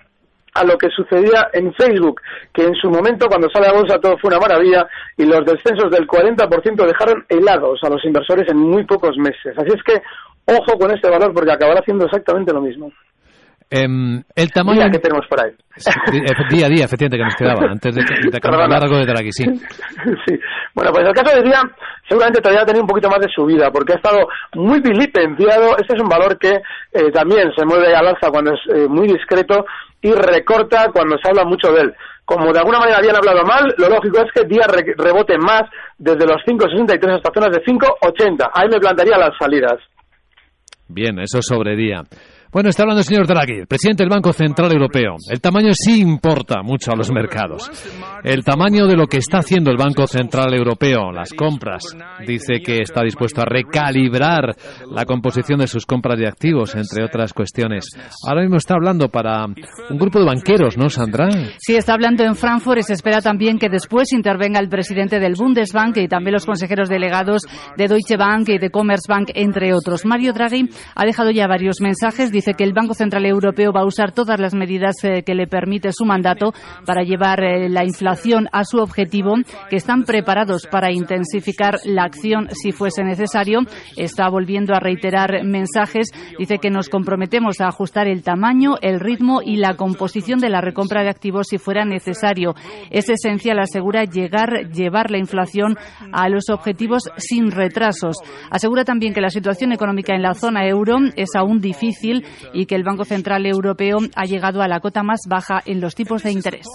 a 0.54 0.64
lo 0.64 0.78
que 0.78 0.88
sucedía 0.90 1.48
en 1.52 1.74
Facebook, 1.74 2.20
que 2.52 2.62
en 2.62 2.74
su 2.74 2.88
momento 2.88 3.26
cuando 3.26 3.50
sale 3.50 3.66
a 3.66 3.72
bolsa 3.72 3.98
todo 3.98 4.16
fue 4.18 4.28
una 4.28 4.38
maravilla 4.38 4.86
y 5.16 5.24
los 5.24 5.44
descensos 5.44 5.90
del 5.90 6.06
40% 6.06 6.86
dejaron 6.86 7.24
helados 7.28 7.80
a 7.82 7.88
los 7.88 8.04
inversores 8.04 8.48
en 8.48 8.58
muy 8.58 8.84
pocos 8.84 9.16
meses. 9.16 9.56
Así 9.56 9.70
es 9.74 9.82
que 9.82 10.00
ojo 10.46 10.78
con 10.78 10.92
este 10.92 11.10
valor 11.10 11.32
porque 11.34 11.52
acabará 11.52 11.80
haciendo 11.80 12.04
exactamente 12.04 12.52
lo 12.52 12.60
mismo. 12.60 12.92
Em, 13.74 14.22
el 14.36 14.52
tamaño... 14.52 14.82
Día 14.82 14.90
que 14.90 15.00
tenemos 15.00 15.26
por 15.26 15.40
ahí. 15.42 15.50
día 16.48 16.66
a 16.66 16.68
día, 16.68 16.84
efectivamente, 16.84 17.18
que 17.18 17.24
nos 17.24 17.34
quedaba, 17.34 17.72
antes 17.72 17.92
de, 17.92 18.02
de 18.30 18.36
acabar 18.36 18.70
algo 18.70 18.98
de 18.98 19.12
aquí, 19.12 19.32
sí. 19.32 19.44
sí. 20.26 20.38
Bueno, 20.74 20.92
pues 20.92 21.08
el 21.08 21.12
caso 21.12 21.34
de 21.34 21.42
día 21.42 21.60
seguramente 22.08 22.40
todavía 22.40 22.62
ha 22.62 22.66
tenido 22.66 22.84
un 22.84 22.88
poquito 22.88 23.10
más 23.10 23.18
de 23.18 23.26
subida, 23.34 23.72
porque 23.72 23.94
ha 23.94 23.96
estado 23.96 24.28
muy 24.54 24.80
vilipendiado. 24.80 25.76
Este 25.76 25.96
es 25.96 26.00
un 26.00 26.08
valor 26.08 26.38
que 26.38 26.54
eh, 26.92 27.10
también 27.12 27.50
se 27.56 27.66
mueve 27.66 27.92
al 27.96 28.06
alza 28.06 28.30
cuando 28.30 28.52
es 28.52 28.60
eh, 28.76 28.86
muy 28.88 29.08
discreto 29.08 29.66
y 30.00 30.12
recorta 30.12 30.92
cuando 30.92 31.16
se 31.18 31.28
habla 31.28 31.44
mucho 31.44 31.72
de 31.72 31.80
él. 31.82 31.94
Como 32.24 32.52
de 32.52 32.60
alguna 32.60 32.78
manera 32.78 32.98
habían 32.98 33.16
hablado 33.16 33.42
mal, 33.42 33.74
lo 33.76 33.88
lógico 33.88 34.18
es 34.22 34.30
que 34.32 34.46
día 34.46 34.66
rebote 34.68 35.36
más 35.36 35.64
desde 35.98 36.26
los 36.26 36.38
5.63 36.46 37.16
hasta 37.16 37.32
zonas 37.34 37.50
de 37.50 37.64
5.80. 37.64 38.50
Ahí 38.54 38.68
me 38.70 38.78
plantaría 38.78 39.18
las 39.18 39.36
salidas. 39.36 39.82
Bien, 40.88 41.18
eso 41.18 41.42
sobre 41.42 41.74
día. 41.74 42.02
Bueno, 42.54 42.70
está 42.70 42.84
hablando 42.84 43.00
el 43.00 43.04
señor 43.04 43.26
Draghi, 43.26 43.66
presidente 43.66 44.04
del 44.04 44.10
Banco 44.10 44.32
Central 44.32 44.70
Europeo. 44.70 45.16
El 45.28 45.40
tamaño 45.40 45.72
sí 45.72 46.00
importa 46.00 46.62
mucho 46.62 46.92
a 46.92 46.94
los 46.94 47.10
mercados. 47.10 47.68
El 48.22 48.44
tamaño 48.44 48.86
de 48.86 48.94
lo 48.94 49.08
que 49.08 49.16
está 49.16 49.38
haciendo 49.38 49.72
el 49.72 49.76
Banco 49.76 50.06
Central 50.06 50.54
Europeo, 50.54 51.10
las 51.10 51.32
compras, 51.32 51.82
dice 52.24 52.60
que 52.64 52.80
está 52.80 53.02
dispuesto 53.02 53.42
a 53.42 53.44
recalibrar 53.44 54.54
la 54.88 55.04
composición 55.04 55.58
de 55.58 55.66
sus 55.66 55.84
compras 55.84 56.16
de 56.16 56.28
activos, 56.28 56.76
entre 56.76 57.04
otras 57.04 57.32
cuestiones. 57.32 57.86
Ahora 58.24 58.42
mismo 58.42 58.58
está 58.58 58.74
hablando 58.74 59.08
para 59.08 59.46
un 59.46 59.98
grupo 59.98 60.20
de 60.20 60.26
banqueros, 60.26 60.78
¿no, 60.78 60.88
Sandra? 60.88 61.28
Sí, 61.58 61.74
está 61.74 61.94
hablando 61.94 62.22
en 62.22 62.36
Frankfurt 62.36 62.78
y 62.78 62.82
se 62.84 62.92
espera 62.92 63.20
también 63.20 63.58
que 63.58 63.68
después 63.68 64.12
intervenga 64.12 64.60
el 64.60 64.68
presidente 64.68 65.18
del 65.18 65.34
Bundesbank 65.36 65.96
y 65.96 66.06
también 66.06 66.34
los 66.34 66.46
consejeros 66.46 66.88
delegados 66.88 67.42
de 67.76 67.88
Deutsche 67.88 68.16
Bank 68.16 68.48
y 68.50 68.58
de 68.58 68.70
Commerzbank, 68.70 69.30
entre 69.34 69.74
otros. 69.74 70.06
Mario 70.06 70.32
Draghi 70.32 70.68
ha 70.94 71.04
dejado 71.04 71.32
ya 71.32 71.48
varios 71.48 71.80
mensajes 71.80 72.30
dice 72.44 72.58
que 72.58 72.64
el 72.64 72.74
Banco 72.74 72.92
Central 72.92 73.24
Europeo 73.24 73.72
va 73.72 73.80
a 73.80 73.86
usar 73.86 74.12
todas 74.12 74.38
las 74.38 74.54
medidas 74.54 74.96
eh, 75.02 75.22
que 75.22 75.34
le 75.34 75.46
permite 75.46 75.92
su 75.92 76.04
mandato 76.04 76.52
para 76.84 77.02
llevar 77.02 77.42
eh, 77.42 77.70
la 77.70 77.84
inflación 77.84 78.48
a 78.52 78.64
su 78.64 78.80
objetivo, 78.80 79.36
que 79.70 79.76
están 79.76 80.02
preparados 80.02 80.66
para 80.70 80.92
intensificar 80.92 81.78
la 81.86 82.04
acción 82.04 82.48
si 82.50 82.70
fuese 82.72 83.02
necesario. 83.02 83.60
Está 83.96 84.28
volviendo 84.28 84.74
a 84.74 84.80
reiterar 84.80 85.42
mensajes. 85.42 86.10
Dice 86.38 86.58
que 86.58 86.68
nos 86.68 86.90
comprometemos 86.90 87.62
a 87.62 87.68
ajustar 87.68 88.08
el 88.08 88.22
tamaño, 88.22 88.74
el 88.82 89.00
ritmo 89.00 89.40
y 89.42 89.56
la 89.56 89.74
composición 89.74 90.38
de 90.38 90.50
la 90.50 90.60
recompra 90.60 91.02
de 91.02 91.08
activos 91.08 91.46
si 91.48 91.56
fuera 91.56 91.86
necesario. 91.86 92.54
Es 92.90 93.08
esencial, 93.08 93.58
asegura, 93.58 94.04
llegar, 94.04 94.68
llevar 94.70 95.10
la 95.10 95.16
inflación 95.16 95.78
a 96.12 96.28
los 96.28 96.50
objetivos 96.50 97.04
sin 97.16 97.50
retrasos. 97.50 98.16
Asegura 98.50 98.84
también 98.84 99.14
que 99.14 99.22
la 99.22 99.30
situación 99.30 99.72
económica 99.72 100.14
en 100.14 100.20
la 100.20 100.34
zona 100.34 100.66
euro 100.66 100.98
es 101.16 101.30
aún 101.34 101.60
difícil 101.60 102.26
y 102.52 102.66
que 102.66 102.74
el 102.74 102.84
Banco 102.84 103.04
Central 103.04 103.46
Europeo 103.46 103.98
ha 104.14 104.24
llegado 104.24 104.62
a 104.62 104.68
la 104.68 104.80
cota 104.80 105.02
más 105.02 105.20
baja 105.28 105.62
en 105.64 105.80
los 105.80 105.94
tipos 105.94 106.22
de 106.22 106.32
interés. 106.32 106.66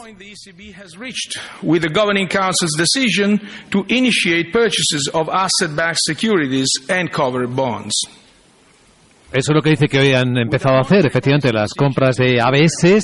Eso 9.32 9.52
es 9.52 9.56
lo 9.56 9.62
que 9.62 9.70
dice 9.70 9.88
que 9.88 10.00
hoy 10.00 10.14
han 10.14 10.36
empezado 10.38 10.78
a 10.78 10.82
hacer, 10.82 11.06
efectivamente, 11.06 11.54
las 11.54 11.76
compras 11.76 12.16
de 12.16 12.42
ABS 12.42 13.00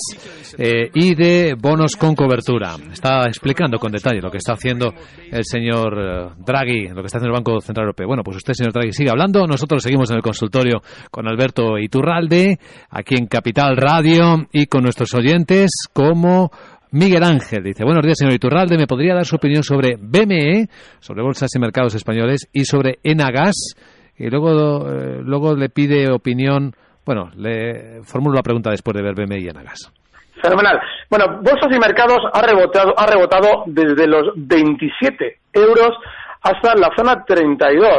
eh, 0.58 0.90
y 0.92 1.14
de 1.14 1.54
bonos 1.54 1.96
con 1.96 2.16
cobertura. 2.16 2.76
Está 2.92 3.28
explicando 3.28 3.78
con 3.78 3.92
detalle 3.92 4.22
lo 4.22 4.32
que 4.32 4.40
está 4.40 4.54
haciendo 4.54 4.92
el 5.32 5.44
señor 5.46 5.94
eh, 5.94 6.30
Draghi, 6.44 6.88
lo 6.88 7.02
que 7.02 7.06
está 7.06 7.20
haciendo 7.20 7.38
el 7.38 7.44
Banco 7.44 7.62
Central 7.62 7.84
Europeo. 7.84 8.08
Bueno, 8.08 8.24
pues 8.24 8.38
usted, 8.38 8.54
señor 8.54 8.74
Draghi, 8.74 8.92
sigue 8.92 9.12
hablando. 9.12 9.46
Nosotros 9.46 9.84
seguimos 9.84 10.10
en 10.10 10.16
el 10.16 10.24
consultorio 10.24 10.82
con 11.12 11.28
Alberto 11.28 11.78
Iturralde, 11.78 12.58
aquí 12.90 13.14
en 13.14 13.28
Capital 13.28 13.78
Radio, 13.78 14.48
y 14.52 14.66
con 14.66 14.82
nuestros 14.82 15.14
oyentes 15.14 15.70
como 15.94 16.50
Miguel 16.90 17.24
Ángel 17.24 17.64
dice, 17.64 17.84
buenos 17.84 18.04
días, 18.04 18.18
señor 18.18 18.34
Iturralde, 18.34 18.78
¿me 18.78 18.88
podría 18.88 19.14
dar 19.14 19.26
su 19.26 19.36
opinión 19.36 19.62
sobre 19.62 19.96
BME, 19.96 20.70
sobre 21.00 21.22
bolsas 21.22 21.54
y 21.54 21.60
mercados 21.60 21.94
españoles, 21.94 22.48
y 22.52 22.66
sobre 22.66 22.98
Enagas? 23.04 23.76
Y 24.18 24.30
luego, 24.30 24.90
eh, 24.90 25.22
luego 25.24 25.56
le 25.56 25.70
pide 25.70 26.12
opinión. 26.12 26.74
Bueno, 27.06 27.30
le 27.36 28.02
formulo 28.04 28.36
la 28.36 28.44
pregunta 28.44 28.72
después 28.72 28.96
de 28.96 29.04
ver 29.04 29.16
BMI 29.16 29.44
y 29.44 29.50
Anagas. 29.50 29.92
Fenomenal. 30.42 30.80
Bueno, 31.10 31.40
Bolsas 31.42 31.72
y 31.72 31.80
Mercados 31.80 32.20
ha 32.34 32.42
rebotado, 32.42 32.94
ha 32.98 33.06
rebotado 33.06 33.64
desde 33.68 34.08
los 34.08 34.32
27 34.36 35.40
euros 35.54 35.92
hasta 36.42 36.76
la 36.76 36.90
zona 36.96 37.24
32. 37.26 37.90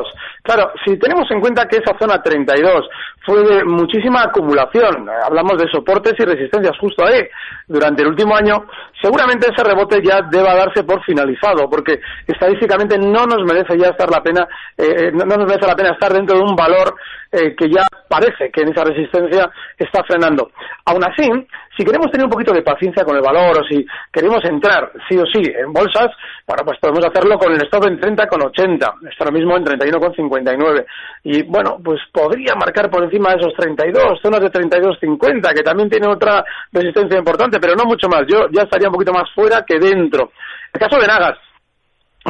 Claro, 0.43 0.71
si 0.85 0.97
tenemos 0.99 1.29
en 1.31 1.41
cuenta 1.41 1.67
que 1.67 1.79
esa 1.79 1.99
zona 1.99 2.23
32 2.23 2.89
fue 3.27 3.43
de 3.43 3.65
muchísima 3.65 4.23
acumulación, 4.23 5.09
hablamos 5.25 5.59
de 5.59 5.69
soportes 5.69 6.15
y 6.19 6.25
resistencias 6.25 6.79
justo 6.79 7.05
ahí 7.05 7.23
durante 7.67 8.03
el 8.03 8.09
último 8.09 8.37
año, 8.37 8.65
seguramente 9.03 9.49
ese 9.51 9.65
rebote 9.65 10.01
ya 10.03 10.21
deba 10.31 10.55
darse 10.55 10.85
por 10.85 11.05
finalizado, 11.05 11.69
porque 11.69 12.01
estadísticamente 12.27 12.97
no 12.97 13.27
nos 13.27 13.45
merece 13.45 13.77
ya 13.77 13.89
estar 13.89 14.09
la 14.09 14.23
pena, 14.23 14.47
eh, 14.79 15.11
no 15.13 15.25
nos 15.25 15.47
merece 15.47 15.67
la 15.67 15.75
pena 15.75 15.91
estar 15.91 16.13
dentro 16.13 16.37
de 16.37 16.45
un 16.45 16.55
valor 16.55 16.95
eh, 17.33 17.57
que 17.57 17.69
ya 17.69 17.83
parece 18.09 18.51
que 18.53 18.63
en 18.63 18.69
esa 18.69 18.85
resistencia 18.85 19.51
está 19.77 20.05
frenando. 20.05 20.53
Aún 20.85 21.03
así, 21.05 21.29
si 21.77 21.85
queremos 21.85 22.11
tener 22.11 22.25
un 22.25 22.31
poquito 22.31 22.53
de 22.53 22.63
paciencia 22.63 23.05
con 23.05 23.17
el 23.17 23.23
valor 23.23 23.61
o 23.61 23.65
si 23.65 23.85
queremos 24.13 24.45
entrar 24.45 24.93
sí 25.09 25.19
o 25.19 25.27
sí 25.27 25.43
en 25.45 25.73
bolsas, 25.73 26.09
bueno, 26.47 26.63
pues 26.65 26.79
podemos 26.79 27.05
hacerlo 27.05 27.37
con 27.37 27.53
el 27.53 27.61
stop 27.63 27.87
en 27.87 28.01
30,80, 28.01 29.11
está 29.11 29.25
lo 29.25 29.33
mismo 29.33 29.57
en 29.57 29.65
31,59. 29.65 30.87
Y 31.25 31.43
bueno, 31.43 31.79
pues 31.85 32.01
podría 32.13 32.55
marcar 32.55 32.89
por 32.89 33.03
encima 33.03 33.16
de 33.19 33.37
esos 33.41 33.55
32, 33.55 34.21
zonas 34.21 34.41
de 34.41 34.51
32,50, 34.51 35.55
que 35.55 35.63
también 35.63 35.91
tiene 35.91 36.07
otra 36.09 36.45
resistencia 36.73 37.19
importante, 37.19 37.59
pero 37.61 37.75
no 37.75 37.85
mucho 37.85 38.09
más. 38.09 38.23
Yo 38.27 38.49
ya 38.51 38.63
estaría 38.63 38.89
un 38.89 38.95
poquito 38.95 39.13
más 39.13 39.31
fuera 39.35 39.65
que 39.67 39.79
dentro. 39.79 40.33
El 40.73 40.81
caso 40.81 41.01
de 41.01 41.07
Nagas, 41.07 41.39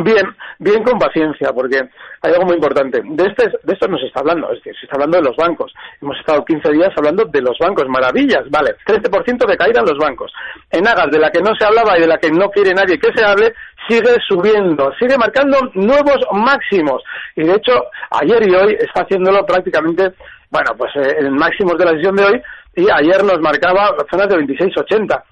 Bien, 0.05 0.27
bien 0.59 0.83
con 0.83 0.99
paciencia, 0.99 1.53
porque 1.55 1.79
hay 2.21 2.33
algo 2.33 2.45
muy 2.45 2.57
importante. 2.57 3.01
De, 3.03 3.27
este, 3.29 3.49
de 3.63 3.73
esto 3.73 3.89
no 3.89 3.97
se 3.97 4.07
está 4.07 4.21
hablando, 4.21 4.51
es 4.53 4.59
decir, 4.59 4.75
se 4.79 4.85
está 4.85 4.97
hablando 4.97 5.17
de 5.17 5.25
los 5.25 5.37
bancos. 5.37 5.73
Hemos 6.03 6.19
estado 6.19 6.45
15 6.45 6.71
días 6.73 6.91
hablando 6.97 7.25
de 7.25 7.41
los 7.41 7.57
bancos, 7.59 7.89
maravillas, 7.89 8.43
vale, 8.51 8.77
13% 8.87 9.47
de 9.47 9.57
caída 9.57 9.81
en 9.81 9.87
los 9.87 9.99
bancos. 9.99 10.31
En 10.71 10.87
Agas, 10.87 11.11
de 11.11 11.19
la 11.19 11.31
que 11.31 11.41
no 11.41 11.55
se 11.59 11.65
hablaba 11.65 11.97
y 11.97 12.03
de 12.03 12.09
la 12.09 12.19
que 12.19 12.31
no 12.31 12.51
quiere 12.51 12.75
nadie 12.75 12.99
que 12.99 13.11
se 13.15 13.25
hable, 13.25 13.55
sigue 13.89 14.17
subiendo, 14.29 14.93
sigue 14.99 15.17
marcando 15.17 15.59
nuevos 15.75 16.19
máximos. 16.33 17.03
Y 17.35 17.45
de 17.45 17.55
hecho, 17.55 17.73
ayer 18.11 18.47
y 18.49 18.55
hoy 18.55 18.77
está 18.79 19.03
haciéndolo 19.03 19.47
prácticamente, 19.47 20.13
bueno, 20.51 20.73
pues 20.77 20.91
eh, 20.97 21.17
en 21.21 21.35
máximos 21.35 21.77
de 21.79 21.85
la 21.85 21.93
sesión 21.93 22.17
de 22.17 22.25
hoy, 22.25 22.43
y 22.77 22.87
ayer 22.91 23.25
nos 23.25 23.41
marcaba 23.41 23.95
zonas 24.11 24.29
de 24.29 24.37
26,80. 24.37 25.23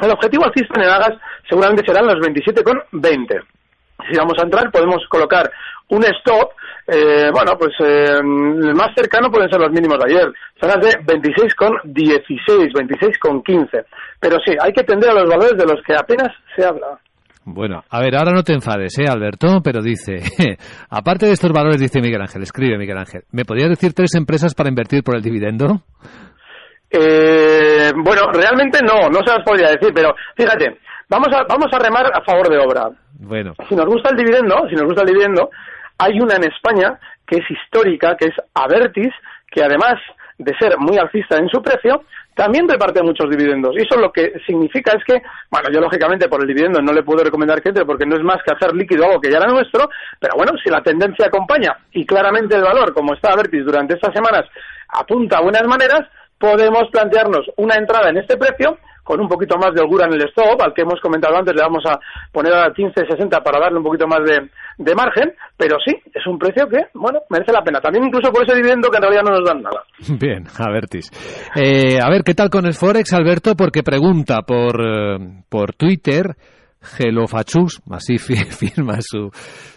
El 0.00 0.10
objetivo 0.10 0.44
alcista 0.44 0.80
en 0.80 0.88
Agas 0.88 1.18
seguramente 1.48 1.84
serán 1.86 2.06
los 2.06 2.16
27,20 2.16 3.42
si 4.10 4.16
vamos 4.16 4.34
a 4.38 4.42
entrar 4.42 4.70
podemos 4.70 5.06
colocar 5.08 5.50
un 5.88 6.04
stop, 6.04 6.52
eh, 6.86 7.30
bueno, 7.32 7.56
pues 7.58 7.72
eh, 7.80 8.18
el 8.18 8.74
más 8.74 8.94
cercano 8.94 9.30
pueden 9.30 9.50
ser 9.50 9.60
los 9.60 9.70
mínimos 9.70 9.98
de 9.98 10.10
ayer, 10.10 10.32
zonas 10.58 10.80
de 10.80 10.98
26,16, 11.04 12.72
26,15. 12.72 13.84
Pero 14.18 14.38
sí, 14.44 14.56
hay 14.60 14.72
que 14.72 14.84
tender 14.84 15.10
a 15.10 15.14
los 15.14 15.28
valores 15.28 15.56
de 15.56 15.66
los 15.66 15.82
que 15.82 15.94
apenas 15.94 16.28
se 16.56 16.64
habla. 16.64 16.98
Bueno, 17.44 17.82
a 17.90 18.00
ver, 18.00 18.16
ahora 18.16 18.32
no 18.32 18.44
te 18.44 18.52
enfades, 18.52 18.96
¿eh, 18.98 19.08
Alberto? 19.08 19.60
Pero 19.64 19.82
dice, 19.82 20.20
aparte 20.90 21.26
de 21.26 21.32
estos 21.32 21.50
valores, 21.50 21.80
dice 21.80 22.00
Miguel 22.00 22.20
Ángel, 22.20 22.42
escribe 22.42 22.78
Miguel 22.78 22.98
Ángel, 22.98 23.22
¿me 23.32 23.44
podrías 23.44 23.68
decir 23.68 23.94
tres 23.94 24.14
empresas 24.14 24.54
para 24.54 24.68
invertir 24.68 25.02
por 25.02 25.16
el 25.16 25.22
dividendo? 25.22 25.82
Eh, 26.88 27.90
bueno, 27.96 28.30
realmente 28.32 28.78
no, 28.84 29.08
no 29.08 29.20
se 29.26 29.34
las 29.34 29.44
podría 29.44 29.70
decir, 29.70 29.92
pero 29.94 30.14
fíjate, 30.36 30.78
vamos 31.08 31.28
a, 31.32 31.44
vamos 31.48 31.66
a 31.72 31.78
remar 31.78 32.06
a 32.14 32.22
favor 32.22 32.48
de 32.48 32.58
obra. 32.58 32.90
Bueno. 33.18 33.54
Si 33.68 33.74
nos 33.74 33.86
gusta 33.86 34.10
el 34.10 34.16
dividendo, 34.16 34.66
si 34.68 34.76
nos 34.76 34.84
gusta 34.84 35.02
el 35.02 35.08
dividendo, 35.08 35.50
hay 35.98 36.20
una 36.20 36.36
en 36.36 36.44
España 36.44 36.98
que 37.26 37.38
es 37.38 37.50
histórica, 37.50 38.16
que 38.16 38.26
es 38.26 38.34
Avertis, 38.54 39.12
que 39.50 39.62
además 39.64 39.94
de 40.42 40.56
ser 40.56 40.78
muy 40.78 40.98
alcista 40.98 41.36
en 41.36 41.48
su 41.48 41.62
precio, 41.62 42.04
también 42.34 42.68
reparte 42.68 43.02
muchos 43.02 43.28
dividendos. 43.28 43.74
Y 43.76 43.82
eso 43.82 43.96
lo 43.96 44.10
que 44.12 44.32
significa 44.46 44.92
es 44.92 45.04
que, 45.04 45.22
bueno, 45.50 45.68
yo 45.72 45.80
lógicamente 45.80 46.28
por 46.28 46.40
el 46.40 46.48
dividendo 46.48 46.80
no 46.80 46.92
le 46.92 47.02
puedo 47.02 47.24
recomendar 47.24 47.60
que 47.60 47.68
entre 47.68 47.84
porque 47.84 48.06
no 48.06 48.16
es 48.16 48.22
más 48.22 48.38
que 48.42 48.54
hacer 48.54 48.74
líquido 48.74 49.04
algo 49.04 49.20
que 49.20 49.30
ya 49.30 49.38
era 49.38 49.48
nuestro, 49.48 49.88
pero 50.18 50.34
bueno, 50.36 50.52
si 50.62 50.70
la 50.70 50.82
tendencia 50.82 51.26
acompaña 51.26 51.76
y 51.92 52.06
claramente 52.06 52.56
el 52.56 52.62
valor, 52.62 52.94
como 52.94 53.14
está 53.14 53.32
Avertis 53.32 53.64
durante 53.64 53.94
estas 53.94 54.14
semanas, 54.14 54.46
apunta 54.88 55.38
a 55.38 55.42
buenas 55.42 55.64
maneras, 55.64 56.02
podemos 56.38 56.88
plantearnos 56.90 57.50
una 57.56 57.76
entrada 57.76 58.10
en 58.10 58.18
este 58.18 58.36
precio 58.36 58.78
con 59.02 59.20
un 59.20 59.28
poquito 59.28 59.56
más 59.58 59.74
de 59.74 59.80
holgura 59.80 60.06
en 60.06 60.14
el 60.14 60.28
stop, 60.28 60.60
al 60.62 60.72
que 60.72 60.82
hemos 60.82 61.00
comentado 61.00 61.36
antes, 61.36 61.54
le 61.54 61.62
vamos 61.62 61.84
a 61.86 61.98
poner 62.30 62.52
a 62.54 62.72
15.60 62.72 63.42
para 63.42 63.60
darle 63.60 63.78
un 63.78 63.84
poquito 63.84 64.06
más 64.06 64.20
de, 64.24 64.48
de, 64.78 64.94
margen, 64.94 65.34
pero 65.56 65.76
sí, 65.84 65.92
es 66.14 66.26
un 66.26 66.38
precio 66.38 66.66
que, 66.68 66.78
bueno, 66.94 67.20
merece 67.28 67.52
la 67.52 67.62
pena. 67.62 67.80
También 67.80 68.04
incluso 68.04 68.32
por 68.32 68.44
ese 68.44 68.56
dividendo 68.56 68.88
que 68.90 68.96
en 68.96 69.02
realidad 69.02 69.22
no 69.24 69.38
nos 69.38 69.44
dan 69.44 69.62
nada. 69.62 69.82
Bien, 70.20 70.44
Avertis. 70.58 71.10
Eh, 71.56 71.98
a 72.00 72.08
ver, 72.10 72.22
¿qué 72.22 72.34
tal 72.34 72.50
con 72.50 72.66
el 72.66 72.74
Forex, 72.74 73.12
Alberto? 73.12 73.54
Porque 73.56 73.82
pregunta 73.82 74.42
por, 74.42 74.80
eh, 74.80 75.42
por 75.48 75.74
Twitter... 75.74 76.36
Gelofachus, 76.84 77.80
así 77.92 78.18
firma 78.18 78.96
su, 79.00 79.30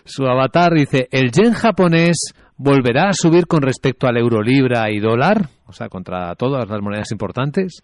su 0.06 0.26
avatar, 0.26 0.74
dice, 0.74 1.08
¿el 1.12 1.32
yen 1.32 1.54
japonés 1.54 2.34
volverá 2.58 3.10
a 3.10 3.14
subir 3.14 3.46
con 3.46 3.62
respecto 3.62 4.08
al 4.08 4.18
euro 4.18 4.42
libra 4.42 4.90
y 4.90 5.00
dólar? 5.00 5.50
O 5.68 5.72
sea, 5.72 5.88
contra 5.88 6.34
todas 6.34 6.68
las 6.68 6.82
monedas 6.82 7.12
importantes 7.12 7.84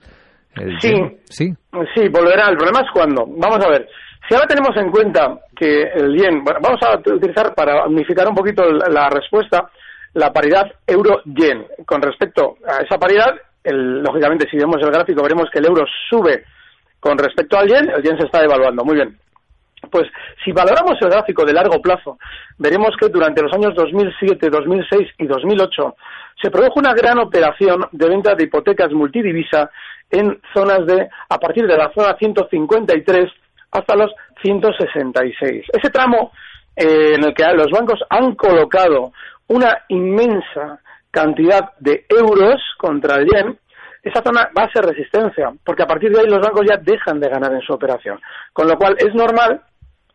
sí, 0.79 0.93
sí, 1.25 1.53
sí, 1.95 2.09
volverá. 2.09 2.49
El 2.49 2.57
problema 2.57 2.81
es 2.81 2.91
cuándo. 2.93 3.25
Vamos 3.27 3.65
a 3.65 3.69
ver. 3.69 3.87
Si 4.27 4.35
ahora 4.35 4.47
tenemos 4.47 4.75
en 4.77 4.91
cuenta 4.91 5.39
que 5.55 5.83
el 5.83 6.15
yen, 6.15 6.43
vamos 6.43 6.79
a 6.81 6.97
utilizar 6.97 7.53
para 7.53 7.85
unificar 7.85 8.27
un 8.27 8.35
poquito 8.35 8.63
la 8.71 9.09
respuesta 9.09 9.69
la 10.13 10.31
paridad 10.31 10.71
euro-yen. 10.87 11.65
Con 11.85 12.01
respecto 12.01 12.55
a 12.67 12.83
esa 12.83 12.97
paridad, 12.97 13.33
lógicamente, 13.63 14.47
si 14.49 14.57
vemos 14.57 14.77
el 14.81 14.91
gráfico, 14.91 15.23
veremos 15.23 15.49
que 15.51 15.59
el 15.59 15.67
euro 15.67 15.85
sube 16.09 16.43
con 16.99 17.17
respecto 17.17 17.57
al 17.57 17.67
yen, 17.67 17.89
el 17.89 18.03
yen 18.03 18.17
se 18.17 18.25
está 18.25 18.41
devaluando. 18.41 18.83
Muy 18.83 18.95
bien. 18.95 19.17
Pues 19.89 20.07
si 20.43 20.51
valoramos 20.51 20.97
el 21.01 21.09
gráfico 21.09 21.43
de 21.43 21.53
largo 21.53 21.81
plazo, 21.81 22.17
veremos 22.57 22.91
que 22.99 23.09
durante 23.09 23.41
los 23.41 23.51
años 23.53 23.73
2007, 23.75 24.49
2006 24.49 25.09
y 25.17 25.25
2008 25.25 25.95
se 26.41 26.51
produjo 26.51 26.79
una 26.79 26.93
gran 26.93 27.19
operación 27.19 27.87
de 27.91 28.09
venta 28.09 28.35
de 28.35 28.43
hipotecas 28.43 28.91
multidivisa 28.91 29.69
en 30.09 30.39
zonas 30.53 30.85
de, 30.85 31.09
a 31.29 31.37
partir 31.39 31.65
de 31.65 31.77
la 31.77 31.91
zona 31.93 32.15
153 32.17 33.31
hasta 33.71 33.95
los 33.95 34.11
166. 34.41 35.65
Ese 35.73 35.89
tramo 35.89 36.31
eh, 36.75 37.15
en 37.15 37.23
el 37.23 37.33
que 37.33 37.43
los 37.53 37.71
bancos 37.71 37.99
han 38.09 38.35
colocado 38.35 39.13
una 39.47 39.83
inmensa 39.89 40.79
cantidad 41.09 41.71
de 41.79 42.05
euros 42.09 42.61
contra 42.77 43.17
el 43.17 43.27
yen, 43.27 43.59
esa 44.01 44.23
zona 44.23 44.49
va 44.57 44.63
a 44.63 44.71
ser 44.71 44.83
resistencia, 44.85 45.51
porque 45.63 45.83
a 45.83 45.87
partir 45.87 46.11
de 46.11 46.21
ahí 46.21 46.27
los 46.27 46.39
bancos 46.39 46.65
ya 46.67 46.77
dejan 46.77 47.19
de 47.19 47.29
ganar 47.29 47.53
en 47.53 47.61
su 47.61 47.73
operación. 47.73 48.19
Con 48.51 48.67
lo 48.67 48.77
cual 48.77 48.95
es 48.97 49.13
normal 49.13 49.61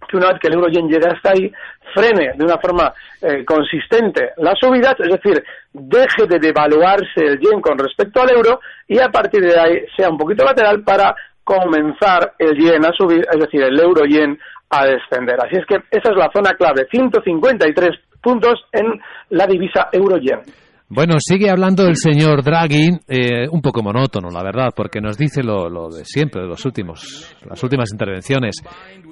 que 0.09 0.17
una 0.17 0.29
vez 0.29 0.39
que 0.41 0.49
el 0.49 0.55
euro 0.55 0.69
yen 0.69 0.89
llegue 0.89 1.09
hasta 1.09 1.31
ahí, 1.31 1.53
frene 1.95 2.33
de 2.37 2.45
una 2.45 2.59
forma 2.59 2.93
eh, 3.23 3.45
consistente 3.45 4.31
las 4.39 4.59
subidas, 4.59 4.95
es 4.99 5.09
decir, 5.09 5.43
deje 5.73 6.27
de 6.29 6.39
devaluarse 6.39 7.21
el 7.21 7.39
yen 7.39 7.61
con 7.61 7.79
respecto 7.79 8.21
al 8.21 8.31
euro 8.31 8.61
y 8.87 8.99
a 8.99 9.09
partir 9.09 9.43
de 9.43 9.59
ahí 9.59 9.85
sea 9.97 10.11
un 10.11 10.19
poquito 10.19 10.45
lateral 10.45 10.83
para 10.83 11.15
comenzar 11.43 12.35
el 12.39 12.57
yen 12.59 12.85
a 12.85 12.93
subir, 12.93 13.25
es 13.31 13.41
decir, 13.41 13.63
el 13.63 13.79
euro 13.81 14.05
yen 14.05 14.39
a 14.71 14.85
descender. 14.85 15.37
Así 15.43 15.57
es 15.57 15.67
que 15.67 15.77
esa 15.91 16.11
es 16.11 16.17
la 16.17 16.31
zona 16.35 16.55
clave, 16.55 16.87
153 16.91 17.91
puntos 18.21 18.65
en 18.73 19.01
la 19.31 19.47
divisa 19.47 19.89
euro 19.93 20.17
yen. 20.19 20.41
Bueno, 20.89 21.15
sigue 21.19 21.51
hablando 21.51 21.85
el 21.87 21.97
señor 21.97 22.45
Draghi, 22.45 22.91
eh, 23.09 23.49
un 23.51 23.61
poco 23.61 23.83
monótono, 23.83 24.31
la 24.31 24.43
verdad, 24.45 24.71
porque 24.75 25.01
nos 25.01 25.19
dice 25.19 25.43
lo, 25.43 25.69
lo, 25.69 25.89
de 25.89 26.05
siempre, 26.05 26.43
de 26.43 26.49
los 26.49 26.65
últimos, 26.65 27.35
las 27.45 27.61
últimas 27.65 27.91
intervenciones, 27.91 28.63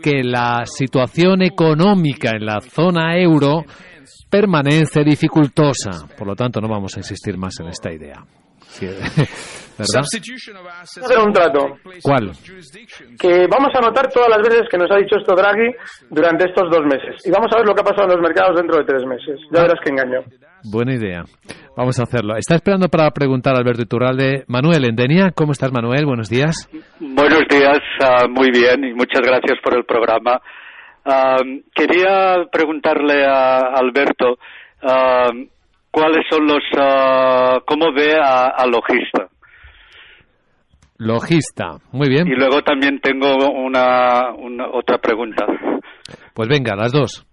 que 0.01 0.23
la 0.23 0.63
situación 0.67 1.43
económica 1.43 2.31
en 2.31 2.47
la 2.47 2.61
zona 2.61 3.19
euro 3.19 3.65
permanece 4.31 5.03
dificultosa. 5.03 6.07
Por 6.17 6.29
lo 6.29 6.37
tanto, 6.37 6.61
no 6.61 6.69
vamos 6.69 6.97
a 6.97 7.01
insistir 7.01 7.37
más 7.37 7.59
en 7.59 7.67
esta 7.67 7.93
idea. 7.93 8.25
¿Verdad? 9.77 10.03
hacer 10.05 11.19
un 11.19 11.33
trato. 11.33 11.79
¿Cuál? 12.03 12.31
Que 13.19 13.47
vamos 13.49 13.75
a 13.75 13.79
anotar 13.79 14.09
todas 14.09 14.29
las 14.29 14.39
veces 14.39 14.69
que 14.71 14.79
nos 14.79 14.89
ha 14.91 14.99
dicho 14.99 15.17
esto 15.19 15.35
Draghi 15.35 15.75
durante 16.11 16.47
estos 16.47 16.71
dos 16.71 16.83
meses. 16.87 17.21
Y 17.25 17.31
vamos 17.31 17.51
a 17.53 17.59
ver 17.59 17.67
lo 17.67 17.75
que 17.75 17.81
ha 17.81 17.85
pasado 17.85 18.05
en 18.05 18.17
los 18.17 18.23
mercados 18.23 18.57
dentro 18.57 18.79
de 18.79 18.85
tres 18.85 19.05
meses. 19.05 19.41
Ya 19.53 19.63
verás 19.63 19.81
que 19.83 19.91
engaño. 19.91 20.21
Buena 20.63 20.95
idea. 20.95 21.25
Vamos 21.77 21.99
a 21.99 22.05
hacerlo. 22.05 22.37
Está 22.37 22.55
esperando 22.55 22.89
para 22.89 23.11
preguntar 23.11 23.55
a 23.55 23.59
Alberto 23.59 23.83
Iturralde. 23.83 24.45
Manuel 24.47 24.85
Endenia, 24.85 25.33
¿cómo 25.35 25.53
estás, 25.53 25.73
Manuel? 25.73 26.07
Buenos 26.07 26.31
días. 26.31 26.69
Buenos 27.01 27.43
días, 27.51 27.81
uh, 28.01 28.29
muy 28.29 28.51
bien 28.51 28.85
y 28.85 28.95
muchas 28.95 29.23
gracias 29.23 29.59
por 29.63 29.77
el 29.77 29.85
programa. 29.85 30.41
Uh, 31.05 31.61
quería 31.75 32.47
preguntarle 32.51 33.27
a 33.27 33.59
Alberto 33.75 34.39
uh, 34.83 35.54
cuáles 35.95 36.27
son 36.29 36.47
los. 36.47 36.63
¿Cómo 37.67 37.93
ve 37.93 38.17
a, 38.21 38.47
a 38.47 38.67
Logista? 38.67 39.29
Logista, 40.99 41.79
muy 41.93 42.09
bien. 42.09 42.27
Y 42.27 42.35
luego 42.35 42.63
también 42.63 43.01
tengo 43.01 43.37
una, 43.37 44.33
una 44.33 44.69
otra 44.73 44.99
pregunta. 44.99 45.47
Pues 46.35 46.49
venga, 46.49 46.75
las 46.75 46.93
dos. 46.93 47.25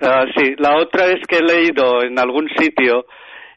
Uh, 0.00 0.26
sí, 0.36 0.54
la 0.58 0.76
otra 0.76 1.06
es 1.06 1.20
que 1.28 1.38
he 1.38 1.42
leído 1.42 2.02
en 2.02 2.18
algún 2.18 2.48
sitio 2.58 3.06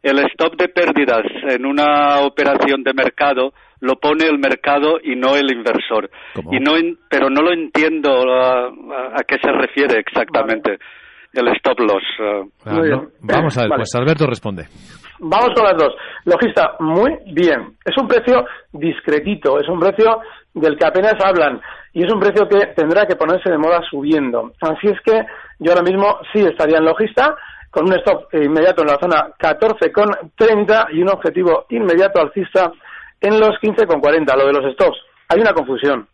el 0.01 0.19
stop 0.31 0.55
de 0.57 0.69
pérdidas 0.69 1.23
en 1.49 1.65
una 1.65 2.21
operación 2.21 2.83
de 2.83 2.93
mercado 2.93 3.51
lo 3.81 3.95
pone 3.95 4.25
el 4.25 4.39
mercado 4.39 4.99
y 5.03 5.15
no 5.15 5.35
el 5.35 5.51
inversor. 5.51 6.09
¿Cómo? 6.35 6.53
Y 6.53 6.59
no, 6.59 6.73
pero 7.09 7.29
no 7.29 7.41
lo 7.41 7.51
entiendo 7.51 8.09
uh, 8.09 8.93
a 9.13 9.23
qué 9.27 9.37
se 9.41 9.51
refiere 9.51 9.99
exactamente 9.99 10.71
vale. 10.71 10.79
El 11.33 11.47
stop 11.55 11.79
loss. 11.79 12.03
Uh. 12.19 12.49
Ah, 12.65 12.73
no. 12.73 13.07
Vamos 13.21 13.57
a 13.57 13.61
ver, 13.61 13.69
vale. 13.69 13.81
pues 13.81 13.95
Alberto 13.95 14.25
responde. 14.25 14.67
Vamos 15.19 15.49
con 15.55 15.65
las 15.65 15.77
dos. 15.77 15.93
Logista, 16.25 16.75
muy 16.79 17.17
bien. 17.33 17.75
Es 17.83 17.97
un 17.97 18.07
precio 18.07 18.45
discretito, 18.71 19.59
es 19.59 19.67
un 19.67 19.79
precio 19.79 20.21
del 20.53 20.77
que 20.77 20.85
apenas 20.85 21.15
hablan 21.23 21.61
y 21.93 22.05
es 22.05 22.13
un 22.13 22.19
precio 22.19 22.47
que 22.47 22.67
tendrá 22.67 23.05
que 23.05 23.15
ponerse 23.15 23.49
de 23.49 23.57
moda 23.57 23.81
subiendo. 23.89 24.51
Así 24.61 24.87
es 24.87 24.99
que 25.01 25.25
yo 25.59 25.71
ahora 25.71 25.83
mismo 25.83 26.19
sí 26.33 26.39
estaría 26.39 26.77
en 26.77 26.85
logista 26.85 27.35
con 27.69 27.85
un 27.85 27.93
stop 27.99 28.33
inmediato 28.33 28.81
en 28.81 28.87
la 28.87 28.97
zona 28.99 29.27
14,30 29.37 30.87
y 30.93 31.01
un 31.01 31.09
objetivo 31.09 31.65
inmediato 31.69 32.21
alcista 32.21 32.71
en 33.19 33.39
los 33.39 33.51
15,40. 33.61 34.37
Lo 34.37 34.47
de 34.47 34.53
los 34.53 34.73
stops, 34.73 34.97
hay 35.27 35.41
una 35.41 35.53
confusión 35.53 36.07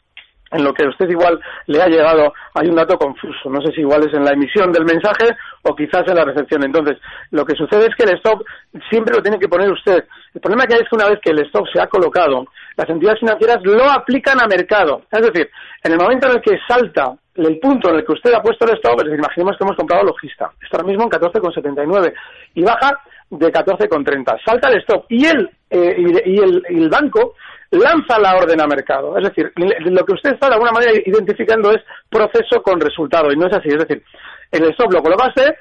en 0.52 0.64
lo 0.64 0.74
que 0.74 0.86
a 0.86 0.90
usted 0.90 1.10
igual 1.10 1.40
le 1.68 1.82
ha 1.82 1.88
llegado 1.88 2.34
hay 2.54 2.68
un 2.68 2.76
dato 2.76 2.98
confuso. 2.98 3.50
No 3.50 3.62
sé 3.62 3.72
si 3.74 3.82
igual 3.82 4.08
es 4.08 4.14
en 4.14 4.24
la 4.24 4.32
emisión 4.32 4.72
del 4.72 4.86
mensaje 4.86 5.36
o 5.64 5.76
quizás 5.76 6.04
en 6.08 6.16
la 6.16 6.24
recepción. 6.24 6.64
Entonces, 6.64 6.98
lo 7.32 7.46
que 7.46 7.56
sucede 7.56 7.88
es 7.88 7.96
que 7.96 8.04
el 8.04 8.18
stop 8.18 8.44
siempre 8.90 9.16
lo 9.16 9.22
tiene 9.22 9.40
que 9.40 9.48
poner 9.48 9.72
usted. 9.72 10.06
El 10.34 10.42
problema 10.42 10.66
que 10.66 10.76
hay 10.76 10.82
es 10.82 10.90
que 10.90 10.96
una 10.96 11.10
vez 11.10 11.20
que 11.22 11.32
el 11.32 11.40
stop 11.46 11.66
se 11.74 11.82
ha 11.82 11.88
colocado, 11.88 12.46
las 12.78 12.90
entidades 12.90 13.20
financieras 13.20 13.60
lo 13.64 13.90
aplican 13.90 14.40
a 14.40 14.48
mercado. 14.48 15.02
Es 15.12 15.22
decir, 15.22 15.50
en 15.84 15.92
el 15.92 15.98
momento 15.98 16.28
en 16.28 16.36
el 16.36 16.42
que 16.42 16.58
salta 16.68 17.14
el 17.36 17.60
punto 17.60 17.90
en 17.90 17.98
el 17.98 18.06
que 18.06 18.14
usted 18.14 18.34
ha 18.34 18.42
puesto 18.42 18.66
el 18.66 18.76
stop, 18.78 19.02
es 19.02 19.18
imaginemos 19.18 19.58
que 19.58 19.64
hemos 19.64 19.76
comprado 19.76 20.04
logista. 20.04 20.52
Está 20.62 20.78
ahora 20.78 20.88
mismo 20.88 21.04
en 21.04 21.10
14,79 21.10 22.14
y 22.56 22.64
baja 22.64 23.02
de 23.30 23.52
14,30. 23.52 24.40
Salta 24.46 24.70
el 24.70 24.80
stop 24.80 25.06
y, 25.10 25.26
él, 25.26 25.50
eh, 25.70 25.96
y, 25.98 26.32
y, 26.32 26.38
el, 26.38 26.64
y 26.70 26.84
el 26.84 26.90
banco 26.90 27.34
lanza 27.72 28.20
la 28.20 28.36
orden 28.38 28.62
a 28.62 28.68
mercado. 28.68 29.18
Es 29.18 29.24
decir, 29.30 29.52
lo 29.56 30.06
que 30.06 30.14
usted 30.14 30.34
está 30.34 30.48
de 30.48 30.54
alguna 30.54 30.72
manera 30.72 30.92
identificando 31.06 31.72
es 31.72 31.82
proceso 32.10 32.62
con 32.62 32.80
resultado 32.80 33.32
y 33.32 33.38
no 33.38 33.48
es 33.48 33.54
así. 33.54 33.70
Es 33.70 33.80
decir, 33.80 34.04
el 34.52 34.64
stop 34.72 34.94
lo 34.94 35.02
colocaste, 35.02 35.58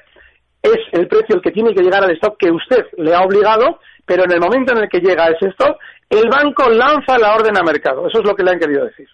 es 0.61 0.77
el 0.93 1.07
precio 1.07 1.35
el 1.35 1.41
que 1.41 1.51
tiene 1.51 1.73
que 1.73 1.83
llegar 1.83 2.03
al 2.03 2.11
stop 2.11 2.37
que 2.37 2.51
usted 2.51 2.85
le 2.97 3.13
ha 3.13 3.21
obligado, 3.21 3.79
pero 4.05 4.23
en 4.23 4.31
el 4.31 4.39
momento 4.39 4.73
en 4.73 4.83
el 4.83 4.89
que 4.89 4.99
llega 4.99 5.27
ese 5.27 5.49
stop, 5.49 5.77
el 6.09 6.29
banco 6.29 6.69
lanza 6.69 7.17
la 7.17 7.35
orden 7.35 7.57
a 7.57 7.63
mercado. 7.63 8.07
Eso 8.07 8.19
es 8.19 8.27
lo 8.27 8.35
que 8.35 8.43
le 8.43 8.51
han 8.51 8.59
querido 8.59 8.85
decir. 8.85 9.07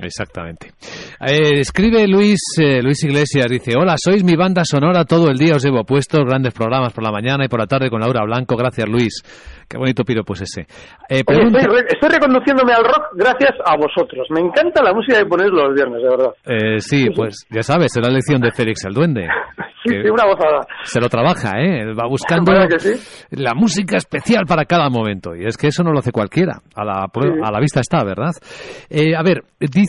Exactamente. 0.00 0.72
Eh, 1.20 1.60
escribe 1.60 2.06
Luis 2.06 2.40
eh, 2.58 2.82
Luis 2.82 3.02
Iglesias, 3.04 3.46
dice, 3.48 3.72
hola, 3.76 3.96
sois 3.96 4.22
mi 4.22 4.36
banda 4.36 4.64
sonora, 4.64 5.04
todo 5.04 5.30
el 5.30 5.38
día 5.38 5.56
os 5.56 5.64
llevo 5.64 5.84
puestos, 5.84 6.20
grandes 6.24 6.52
programas 6.52 6.92
por 6.92 7.02
la 7.04 7.10
mañana 7.10 7.44
y 7.44 7.48
por 7.48 7.60
la 7.60 7.66
tarde 7.66 7.90
con 7.90 8.00
Laura 8.00 8.24
Blanco, 8.24 8.56
gracias 8.56 8.88
Luis. 8.88 9.22
Qué 9.68 9.78
bonito 9.78 10.04
pido 10.04 10.22
pues 10.22 10.42
ese. 10.42 10.66
Eh, 11.08 11.24
pregunta... 11.24 11.58
estoy, 11.58 11.80
estoy, 11.88 12.08
reconduciéndome 12.08 12.72
al 12.72 12.84
rock 12.84 13.06
gracias 13.14 13.54
a 13.64 13.76
vosotros. 13.76 14.28
Me 14.30 14.40
encanta 14.40 14.80
la 14.80 14.92
música 14.92 15.18
que 15.18 15.26
ponéis 15.26 15.50
los 15.50 15.74
viernes, 15.74 16.02
de 16.02 16.08
verdad. 16.08 16.30
Eh, 16.44 16.78
sí, 16.78 17.08
pues 17.14 17.46
ya 17.50 17.62
sabes, 17.62 17.96
es 17.96 18.06
la 18.06 18.12
lección 18.12 18.40
de 18.40 18.52
Félix 18.52 18.84
el 18.84 18.94
Duende. 18.94 19.26
sí, 19.84 19.90
sí, 19.90 20.08
una 20.08 20.24
gozada. 20.24 20.60
Se 20.84 21.00
lo 21.00 21.08
trabaja, 21.08 21.58
¿eh? 21.58 21.92
Va 21.94 22.06
buscando 22.08 22.52
sí? 22.78 22.92
la 23.30 23.54
música 23.54 23.96
especial 23.96 24.44
para 24.46 24.66
cada 24.66 24.88
momento. 24.88 25.34
Y 25.34 25.46
es 25.46 25.56
que 25.56 25.66
eso 25.66 25.82
no 25.82 25.90
lo 25.90 25.98
hace 25.98 26.12
cualquiera. 26.12 26.60
A 26.76 26.84
la, 26.84 27.06
sí. 27.12 27.28
a 27.42 27.50
la 27.50 27.58
vista 27.58 27.80
está, 27.80 28.04
¿verdad? 28.04 28.34
a 28.36 29.22
ver, 29.24 29.42
dice, 29.58 29.85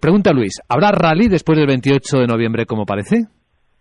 pregunta 0.00 0.32
Luis, 0.32 0.60
¿habrá 0.68 0.92
rally 0.92 1.28
después 1.28 1.58
del 1.58 1.66
28 1.66 2.18
de 2.18 2.26
noviembre 2.26 2.66
como 2.66 2.84
parece? 2.84 3.24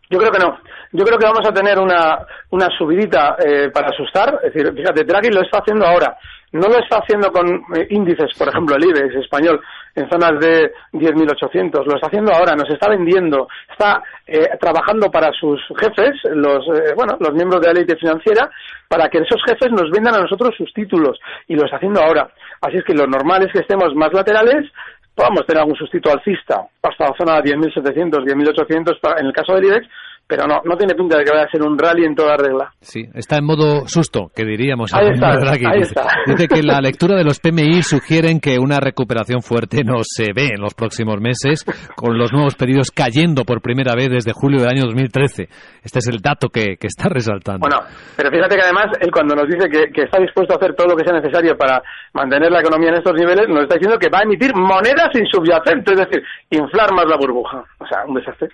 Yo 0.10 0.20
creo 0.20 0.32
que 0.32 0.40
no. 0.40 0.58
Yo 0.92 1.04
creo 1.04 1.18
que 1.18 1.26
vamos 1.26 1.48
a 1.48 1.54
tener 1.54 1.80
una, 1.80 2.26
una 2.52 2.68
subidita 2.78 3.36
eh, 3.44 3.70
para 3.74 3.90
asustar. 3.90 4.40
Es 4.44 4.54
decir, 4.54 4.72
fíjate, 4.74 5.04
Draghi 5.04 5.30
lo 5.30 5.42
está 5.42 5.60
haciendo 5.60 5.86
ahora. 5.86 6.16
No 6.56 6.70
lo 6.70 6.80
está 6.80 7.00
haciendo 7.00 7.32
con 7.32 7.46
eh, 7.76 7.88
índices, 7.90 8.32
por 8.38 8.48
ejemplo, 8.48 8.78
el 8.78 8.86
IBEX 8.86 9.16
español, 9.16 9.60
en 9.94 10.10
zonas 10.10 10.40
de 10.40 10.72
10.800. 10.94 11.86
Lo 11.86 11.96
está 11.96 12.08
haciendo 12.08 12.32
ahora, 12.32 12.56
nos 12.56 12.70
está 12.70 12.88
vendiendo, 12.88 13.50
está 13.70 14.02
eh, 14.26 14.48
trabajando 14.58 15.12
para 15.12 15.34
sus 15.34 15.60
jefes, 15.78 16.16
los, 16.32 16.66
eh, 16.80 16.94
bueno, 16.96 17.18
los 17.20 17.34
miembros 17.34 17.60
de 17.60 17.68
la 17.68 17.80
élite 17.80 17.98
financiera, 17.98 18.50
para 18.88 19.10
que 19.10 19.18
esos 19.18 19.42
jefes 19.46 19.70
nos 19.72 19.92
vendan 19.92 20.16
a 20.16 20.22
nosotros 20.22 20.56
sus 20.58 20.72
títulos. 20.74 21.20
Y 21.50 21.56
lo 21.56 21.66
está 21.66 21.76
haciendo 21.76 22.02
ahora. 22.02 22.30
Así 22.62 22.78
es 22.78 22.86
que 22.86 22.94
lo 22.94 23.06
normal 23.06 23.44
es 23.44 23.52
que 23.52 23.60
estemos 23.60 23.94
más 23.94 24.14
laterales, 24.14 24.72
podamos 25.16 25.46
tener 25.46 25.62
algún 25.62 25.76
sustituto 25.76 26.12
alcista. 26.12 26.68
Hasta 26.84 27.10
la 27.10 27.16
zona 27.18 27.42
de 27.42 27.56
10.700, 27.56 28.24
10.800 28.26 29.20
en 29.20 29.26
el 29.26 29.34
caso 29.34 29.56
del 29.56 29.66
IBEX, 29.66 29.88
pero 30.28 30.48
no, 30.48 30.62
no 30.64 30.76
tiene 30.76 30.96
pinta 30.96 31.18
de 31.18 31.24
que 31.24 31.32
vaya 31.32 31.46
a 31.46 31.50
ser 31.50 31.62
un 31.62 31.78
rally 31.78 32.04
en 32.06 32.16
toda 32.16 32.36
regla. 32.36 32.72
Sí, 32.82 33.04
está 33.14 33.38
en 33.38 33.46
modo 33.46 33.88
susto, 33.88 34.32
que 34.36 34.44
diríamos. 34.44 34.94
Ahí 34.94 35.10
está, 35.14 35.34
ahí 35.34 35.80
dice, 35.80 35.94
está. 35.94 36.08
dice 36.26 36.48
que 36.48 36.64
la 36.64 36.82
lectura 36.82 37.16
de 37.16 37.24
los 37.24 37.40
PMI 37.40 37.84
sugieren 37.84 38.40
que 38.40 38.58
una 38.58 38.80
recuperación 38.80 39.42
fuerte 39.42 39.84
no 39.84 40.02
se 40.04 40.34
ve 40.34 40.50
en 40.56 40.62
los 40.62 40.74
próximos 40.74 41.22
meses, 41.22 41.64
con 41.96 42.18
los 42.18 42.34
nuevos 42.34 42.56
pedidos 42.56 42.90
cayendo 42.90 43.44
por 43.46 43.62
primera 43.62 43.94
vez 43.96 44.10
desde 44.10 44.34
julio 44.34 44.62
del 44.62 44.70
año 44.70 44.84
2013. 44.86 45.48
Este 45.84 46.00
es 46.00 46.08
el 46.08 46.20
dato 46.20 46.50
que, 46.50 46.78
que 46.78 46.88
está 46.88 47.08
resaltando. 47.08 47.60
Bueno, 47.60 47.78
pero 48.18 48.32
fíjate 48.32 48.56
que 48.56 48.62
además 48.64 48.88
él 49.00 49.12
cuando 49.12 49.36
nos 49.36 49.48
dice 49.48 49.70
que, 49.70 49.92
que, 49.94 50.04
está 50.04 50.20
dispuesto 50.20 50.54
a 50.54 50.58
hacer 50.58 50.74
todo 50.76 50.88
lo 50.88 50.96
que 50.96 51.06
sea 51.06 51.20
necesario 51.20 51.56
para 51.56 51.84
mantener 52.14 52.52
la 52.52 52.62
economía 52.62 52.90
en 52.90 52.96
estos 52.96 53.14
niveles, 53.14 53.48
nos 53.48 53.64
está 53.64 53.76
diciendo 53.76 54.00
que 54.00 54.10
va 54.10 54.20
a 54.20 54.24
emitir 54.24 54.56
monedas 54.56 55.10
insubyacentes, 55.14 55.94
es 55.94 56.08
decir, 56.08 56.24
inflar 56.50 56.94
más 56.94 57.06
la 57.06 57.18
burbuja. 57.18 57.64
O 57.78 57.86
sea, 57.86 58.06
un 58.08 58.16
desastre. 58.16 58.50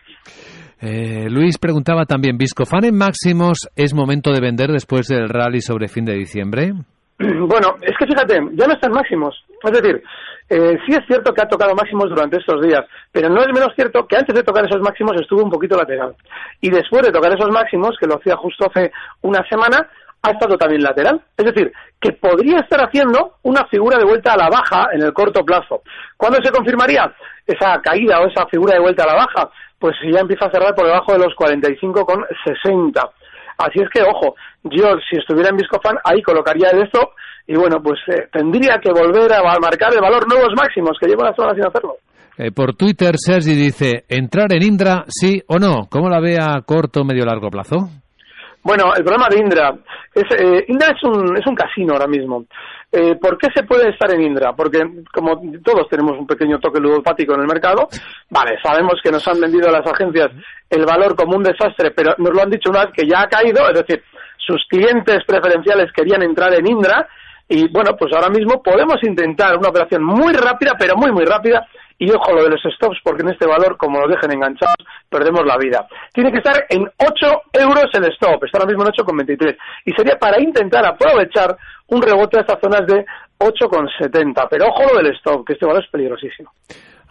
Eh, 0.82 1.30
Luis 1.30 1.60
preguntaba 1.60 2.06
también, 2.06 2.38
¿Viscofan 2.38 2.86
en 2.86 2.98
máximos 2.98 3.70
es 3.76 3.94
momento 3.94 4.32
de 4.32 4.41
vender 4.41 4.72
después 4.72 5.08
del 5.08 5.30
rally 5.30 5.62
sobre 5.62 5.88
fin 5.88 6.06
de 6.06 6.13
diciembre? 6.13 6.74
Bueno, 7.22 7.76
es 7.82 7.96
que 8.00 8.08
fíjate, 8.08 8.39
ya 8.54 8.65
no 8.65 8.74
están 8.74 8.91
máximos. 8.94 9.46
Es 9.63 9.72
decir, 9.72 10.02
eh, 10.50 10.76
sí 10.88 10.94
es 10.94 11.06
cierto 11.06 11.32
que 11.34 11.41
ha 11.41 11.48
tocado 11.48 11.76
máximos 11.76 12.10
durante 12.10 12.38
estos 12.38 12.62
días, 12.62 12.82
pero 13.12 13.30
no 13.30 13.41
es 13.41 13.48
menos 13.54 13.74
cierto 13.76 14.08
que 14.08 14.17
antes 14.17 14.34
de 14.34 14.41
tocar 14.41 14.65
esos 14.65 14.82
máximos 14.82 15.13
estuvo 15.22 15.44
un 15.44 15.52
poquito 15.52 15.78
lateral. 15.78 16.15
Y 16.62 16.72
después 16.72 17.04
de 17.04 17.12
tocar 17.12 17.32
esos 17.32 17.52
máximos, 17.52 17.96
que 18.00 18.08
lo 18.08 18.15
hacía 18.15 18.36
justo 18.38 18.65
hace 18.67 18.91
una 19.22 19.48
semana, 19.48 19.88
ha 20.24 20.32
estado 20.32 20.58
también 20.58 20.82
lateral. 20.82 21.22
Es 21.38 21.46
decir, 21.46 21.72
que 22.00 22.13
podría 22.13 22.60
estar 22.60 22.80
haciendo 22.80 23.36
una 23.44 23.65
figura 23.67 23.98
de 23.98 24.06
vuelta 24.06 24.34
a 24.34 24.38
la 24.38 24.50
baja 24.50 24.88
en 24.94 25.04
el 25.04 25.13
corto 25.13 25.44
plazo. 25.46 25.82
¿Cuándo 26.17 26.39
se 26.44 26.52
confirmaría 26.52 27.12
esa 27.46 27.80
caída 27.82 28.20
o 28.20 28.28
esa 28.28 28.48
figura 28.48 28.74
de 28.74 28.82
vuelta 28.82 29.04
a 29.04 29.08
la 29.08 29.15
baja? 29.15 29.50
Pues 29.82 29.96
ya 30.13 30.22
empieza 30.22 30.46
a 30.46 30.52
cerrar 30.52 30.74
por 30.74 30.86
debajo 30.86 31.12
de 31.12 31.20
los 31.20 31.36
45,60. 31.36 33.10
Así 33.58 33.80
es 33.82 33.89
que, 33.94 34.02
ojo, 34.04 34.36
yo 34.63 34.96
si 35.10 35.17
estuviera 35.17 35.50
en 35.50 35.58
Viscofan, 35.58 35.98
ahí 36.04 36.22
colocaría 36.22 36.70
el 36.70 36.84
stop 36.84 37.10
y 37.48 37.56
bueno, 37.56 37.82
pues 37.84 38.00
eh, 38.08 38.28
tendría 38.32 38.78
que 38.78 38.91
volver 38.91 39.34
a 39.34 39.41
marcar 39.60 39.94
el 39.94 40.02
valor 40.02 40.28
nuevos 40.28 40.54
máximos, 40.56 40.98
que 41.00 41.08
llevo 41.08 41.24
las 41.24 41.38
horas 41.38 41.56
sin 41.56 41.65
hacerlo. 41.65 41.96
Eh, 42.38 42.52
por 42.52 42.76
Twitter, 42.76 43.15
Sergi 43.17 43.56
dice, 43.56 44.06
¿entrar 44.08 44.54
en 44.54 44.63
Indra 44.63 45.04
sí 45.08 45.41
o 45.48 45.60
no? 45.60 45.88
¿Cómo 45.89 46.10
la 46.10 46.22
ve 46.22 46.38
a 46.39 46.62
corto, 46.62 47.04
medio, 47.04 47.26
largo 47.26 47.50
plazo? 47.50 47.89
Bueno, 48.63 48.93
el 48.95 49.04
problema 49.04 49.28
de 49.30 49.39
Indra 49.39 49.74
es 50.13 50.24
eh, 50.38 50.65
Indra 50.67 50.89
es 50.95 51.04
un, 51.04 51.36
es 51.38 51.45
un 51.47 51.56
casino 51.56 51.93
ahora 51.93 52.08
mismo. 52.08 52.45
Eh, 52.91 53.15
¿Por 53.15 53.38
qué 53.38 53.47
se 53.56 53.63
puede 53.63 53.89
estar 53.89 54.13
en 54.13 54.21
Indra? 54.21 54.54
Porque 54.54 54.80
como 55.12 55.41
todos 55.63 55.88
tenemos 55.89 56.17
un 56.19 56.28
pequeño 56.28 56.60
toque 56.60 56.80
ludopático 56.80 57.34
en 57.34 57.41
el 57.41 57.47
mercado, 57.47 57.88
vale, 58.30 58.58
sabemos 58.62 58.95
que 59.02 59.12
nos 59.12 59.26
han 59.28 59.39
vendido 59.39 59.71
las 59.71 59.88
agencias 59.88 60.32
el 60.69 60.86
valor 60.86 61.15
como 61.15 61.38
un 61.38 61.43
desastre, 61.43 61.91
pero 61.91 62.13
nos 62.17 62.34
lo 62.34 62.41
han 62.41 62.50
dicho 62.50 62.69
una 62.69 62.86
vez 62.86 62.93
que 62.93 63.08
ya 63.08 63.21
ha 63.21 63.30
caído, 63.30 63.67
es 63.69 63.76
decir, 63.76 64.04
sus 64.38 64.63
clientes 64.69 65.24
preferenciales 65.26 65.91
querían 65.93 66.21
entrar 66.21 66.54
en 66.54 66.67
Indra 66.67 67.08
y 67.47 67.67
bueno, 67.67 67.95
pues 67.97 68.13
ahora 68.13 68.30
mismo 68.30 68.62
podemos 68.62 68.97
intentar 69.04 69.58
una 69.58 69.69
operación 69.69 70.04
muy 70.04 70.34
rápida, 70.34 70.76
pero 70.78 70.95
muy 70.95 71.12
muy 71.12 71.26
rápida, 71.26 71.67
y 72.02 72.10
ojo 72.10 72.34
lo 72.34 72.44
de 72.44 72.50
los 72.50 72.62
stops, 72.64 72.98
porque 73.04 73.22
en 73.22 73.30
este 73.30 73.46
valor, 73.46 73.78
como 73.78 74.00
lo 74.00 74.08
dejen 74.08 74.32
enganchados, 74.34 74.76
perdemos 75.08 75.46
la 75.46 75.56
vida. 75.58 75.86
Tiene 76.12 76.32
que 76.32 76.40
estar 76.40 76.66
en 76.68 76.82
8 76.82 77.42
euros 77.62 77.86
el 77.94 78.06
stop, 78.14 78.44
está 78.44 78.58
ahora 78.58 78.74
mismo 78.74 78.84
en 78.84 78.90
8,23. 78.90 79.56
Y 79.86 79.92
sería 79.92 80.18
para 80.18 80.42
intentar 80.42 80.84
aprovechar 80.84 81.56
un 81.90 82.02
rebote 82.02 82.40
a 82.40 82.42
estas 82.42 82.60
zonas 82.60 82.88
de 82.88 83.06
8,70. 83.38 84.48
Pero 84.50 84.66
ojo 84.66 84.92
lo 84.92 84.98
del 84.98 85.14
stop, 85.16 85.46
que 85.46 85.54
este 85.54 85.68
valor 85.68 85.84
es 85.84 85.92
peligrosísimo. 85.92 86.50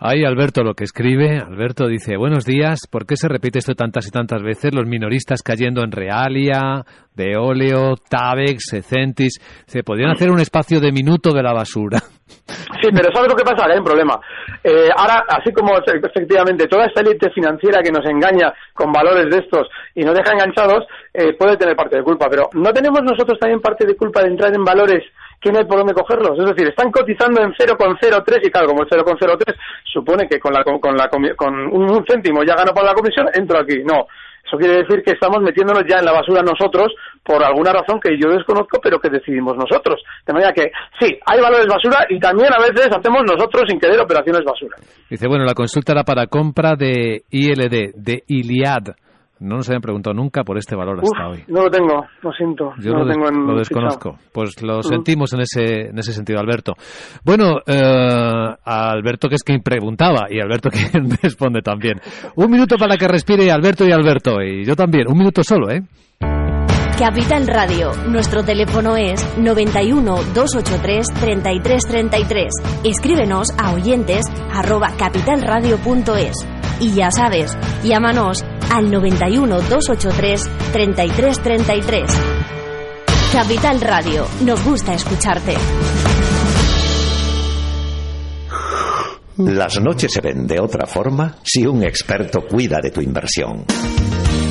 Ahí 0.02 0.24
Alberto 0.24 0.64
lo 0.64 0.74
que 0.74 0.82
escribe, 0.82 1.38
Alberto 1.38 1.86
dice, 1.86 2.16
buenos 2.16 2.44
días, 2.44 2.88
¿por 2.90 3.06
qué 3.06 3.14
se 3.14 3.28
repite 3.28 3.60
esto 3.60 3.74
tantas 3.74 4.08
y 4.08 4.10
tantas 4.10 4.42
veces? 4.42 4.74
Los 4.74 4.86
minoristas 4.86 5.42
cayendo 5.42 5.84
en 5.84 5.92
Realia, 5.92 6.82
de 7.14 7.36
Óleo, 7.36 7.94
Tabex, 8.08 8.72
Ecentis, 8.72 9.38
se 9.66 9.84
podrían 9.84 10.10
hacer 10.10 10.30
un 10.30 10.40
espacio 10.40 10.80
de 10.80 10.90
minuto 10.90 11.32
de 11.32 11.42
la 11.42 11.52
basura. 11.52 11.98
Sí, 12.80 12.88
pero 12.94 13.12
¿sabes 13.12 13.30
lo 13.30 13.36
que 13.36 13.44
pasa? 13.44 13.66
Hay 13.66 13.78
un 13.78 13.84
problema. 13.84 14.18
Eh, 14.64 14.88
ahora, 14.96 15.24
así 15.28 15.52
como 15.52 15.76
efectivamente 15.76 16.66
toda 16.66 16.86
esta 16.86 17.00
élite 17.00 17.30
financiera 17.30 17.82
que 17.82 17.92
nos 17.92 18.04
engaña 18.06 18.52
con 18.72 18.92
valores 18.92 19.30
de 19.30 19.38
estos 19.38 19.68
y 19.94 20.02
nos 20.02 20.14
deja 20.14 20.32
enganchados, 20.32 20.86
eh, 21.12 21.34
puede 21.34 21.56
tener 21.56 21.76
parte 21.76 21.96
de 21.96 22.02
culpa, 22.02 22.28
pero 22.30 22.48
¿no 22.54 22.72
tenemos 22.72 23.02
nosotros 23.02 23.38
también 23.38 23.60
parte 23.60 23.86
de 23.86 23.96
culpa 23.96 24.22
de 24.22 24.28
entrar 24.28 24.54
en 24.54 24.64
valores 24.64 25.04
que 25.40 25.50
no 25.50 25.58
hay 25.58 25.64
por 25.64 25.78
dónde 25.78 25.94
cogerlos. 25.94 26.38
Es 26.38 26.54
decir, 26.54 26.68
están 26.68 26.90
cotizando 26.90 27.40
en 27.40 27.52
0,03 27.52 28.40
y 28.42 28.50
claro, 28.50 28.68
como 28.68 28.82
el 28.82 28.88
0,03 28.88 29.54
supone 29.84 30.28
que 30.28 30.38
con, 30.38 30.52
la, 30.52 30.62
con, 30.62 30.96
la, 30.96 31.08
con 31.08 31.54
un 31.54 32.04
céntimo 32.06 32.42
ya 32.44 32.54
gano 32.54 32.72
por 32.72 32.84
la 32.84 32.94
comisión, 32.94 33.26
entro 33.34 33.58
aquí. 33.58 33.82
No, 33.84 34.06
eso 34.50 34.58
quiere 34.58 34.82
decir 34.82 35.02
que 35.04 35.12
estamos 35.12 35.42
metiéndonos 35.42 35.84
ya 35.88 35.98
en 35.98 36.04
la 36.04 36.12
basura 36.12 36.42
nosotros 36.42 36.92
por 37.22 37.44
alguna 37.44 37.72
razón 37.72 38.00
que 38.00 38.18
yo 38.20 38.30
desconozco, 38.30 38.80
pero 38.82 38.98
que 38.98 39.08
decidimos 39.08 39.56
nosotros. 39.56 40.02
De 40.26 40.32
manera 40.32 40.52
que 40.52 40.72
sí, 40.98 41.18
hay 41.24 41.40
valores 41.40 41.66
basura 41.68 42.04
y 42.08 42.18
también 42.18 42.52
a 42.52 42.58
veces 42.58 42.88
hacemos 42.90 43.22
nosotros 43.22 43.64
sin 43.68 43.78
querer 43.78 44.00
operaciones 44.00 44.42
basura. 44.44 44.76
Dice, 45.08 45.28
bueno, 45.28 45.44
la 45.44 45.54
consulta 45.54 45.92
era 45.92 46.02
para 46.02 46.26
compra 46.26 46.74
de 46.76 47.22
ILD, 47.30 47.94
de 47.94 48.24
Iliad. 48.26 48.96
No 49.40 49.56
nos 49.56 49.68
habían 49.68 49.80
preguntado 49.80 50.14
nunca 50.14 50.44
por 50.44 50.58
este 50.58 50.76
valor 50.76 51.00
hasta 51.02 51.28
hoy. 51.28 51.44
No 51.48 51.62
lo 51.62 51.70
tengo, 51.70 52.04
lo 52.22 52.32
siento. 52.32 52.72
Yo 52.78 52.92
no 52.92 53.04
lo, 53.04 53.10
tengo 53.10 53.28
en 53.28 53.46
lo 53.46 53.58
desconozco. 53.58 54.18
Pues 54.32 54.62
lo 54.62 54.82
sentimos 54.82 55.32
en 55.32 55.40
ese, 55.40 55.88
en 55.88 55.98
ese 55.98 56.12
sentido, 56.12 56.38
Alberto. 56.38 56.74
Bueno, 57.24 57.58
eh, 57.66 58.54
Alberto 58.64 59.28
que 59.28 59.36
es 59.36 59.42
quien 59.42 59.62
preguntaba 59.62 60.26
y 60.28 60.40
Alberto 60.40 60.68
quien 60.68 61.10
responde 61.22 61.62
también. 61.62 62.00
Un 62.36 62.50
minuto 62.50 62.76
para 62.76 62.96
que 62.98 63.08
respire 63.08 63.50
Alberto 63.50 63.86
y 63.86 63.92
Alberto. 63.92 64.42
Y 64.42 64.64
yo 64.64 64.76
también. 64.76 65.08
Un 65.08 65.16
minuto 65.16 65.42
solo, 65.42 65.70
¿eh? 65.70 65.82
Capital 67.00 67.46
Radio. 67.46 67.94
Nuestro 68.08 68.44
teléfono 68.44 68.94
es 68.94 69.26
91 69.38 70.16
283 70.34 71.06
3333. 71.06 72.52
Escríbenos 72.84 73.48
a 73.56 73.72
oyentes. 73.72 74.26
Y 76.78 76.92
ya 76.92 77.10
sabes, 77.10 77.56
llámanos 77.82 78.44
al 78.70 78.90
91 78.90 79.62
283 79.62 80.50
3333. 80.72 82.10
Capital 83.32 83.80
Radio. 83.80 84.26
Nos 84.44 84.62
gusta 84.62 84.92
escucharte. 84.92 85.54
Las 89.38 89.80
noches 89.80 90.12
se 90.12 90.20
ven 90.20 90.46
de 90.46 90.60
otra 90.60 90.86
forma 90.86 91.36
si 91.44 91.66
un 91.66 91.82
experto 91.82 92.42
cuida 92.46 92.76
de 92.82 92.90
tu 92.90 93.00
inversión. 93.00 93.64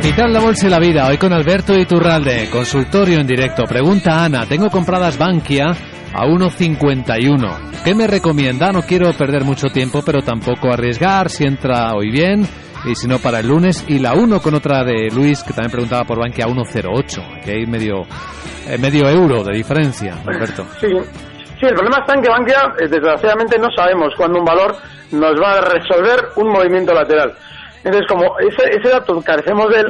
Capital, 0.00 0.32
la 0.32 0.40
Bolsa 0.40 0.66
y 0.66 0.70
la 0.70 0.78
Vida, 0.78 1.06
hoy 1.08 1.18
con 1.18 1.30
Alberto 1.30 1.76
Iturralde, 1.76 2.48
consultorio 2.50 3.20
en 3.20 3.26
directo. 3.26 3.64
Pregunta 3.64 4.24
Ana, 4.24 4.46
tengo 4.46 4.70
compradas 4.70 5.18
Bankia 5.18 5.66
a 6.14 6.24
1.51. 6.24 7.82
¿Qué 7.84 7.94
me 7.94 8.06
recomienda? 8.06 8.72
No 8.72 8.80
quiero 8.80 9.12
perder 9.12 9.44
mucho 9.44 9.68
tiempo, 9.68 10.00
pero 10.04 10.22
tampoco 10.22 10.72
arriesgar 10.72 11.28
si 11.28 11.44
entra 11.44 11.92
hoy 11.92 12.10
bien 12.10 12.48
y 12.86 12.94
si 12.94 13.08
no 13.08 13.18
para 13.18 13.40
el 13.40 13.48
lunes. 13.48 13.84
Y 13.88 13.98
la 13.98 14.14
1 14.14 14.40
con 14.40 14.54
otra 14.54 14.84
de 14.84 15.10
Luis, 15.14 15.42
que 15.42 15.52
también 15.52 15.72
preguntaba 15.72 16.04
por 16.04 16.18
Bankia 16.18 16.46
a 16.46 16.48
1.08. 16.48 17.36
Aquí 17.36 17.50
hay 17.50 17.66
medio, 17.66 18.00
eh, 18.68 18.78
medio 18.78 19.06
euro 19.06 19.44
de 19.44 19.54
diferencia, 19.54 20.14
Alberto. 20.26 20.64
Sí. 20.80 20.88
sí, 20.88 21.66
el 21.66 21.74
problema 21.74 21.98
está 21.98 22.14
en 22.14 22.22
que 22.22 22.30
Bankia, 22.30 22.72
eh, 22.80 22.88
desgraciadamente, 22.88 23.58
no 23.58 23.68
sabemos 23.76 24.14
cuándo 24.16 24.38
un 24.38 24.46
valor 24.46 24.76
nos 25.12 25.34
va 25.34 25.58
a 25.58 25.60
resolver 25.60 26.30
un 26.36 26.48
movimiento 26.48 26.94
lateral. 26.94 27.34
Entonces, 27.84 28.06
como 28.08 28.38
ese, 28.38 28.70
ese 28.70 28.88
dato 28.88 29.20
carecemos 29.22 29.68
de 29.70 29.80
él, 29.80 29.86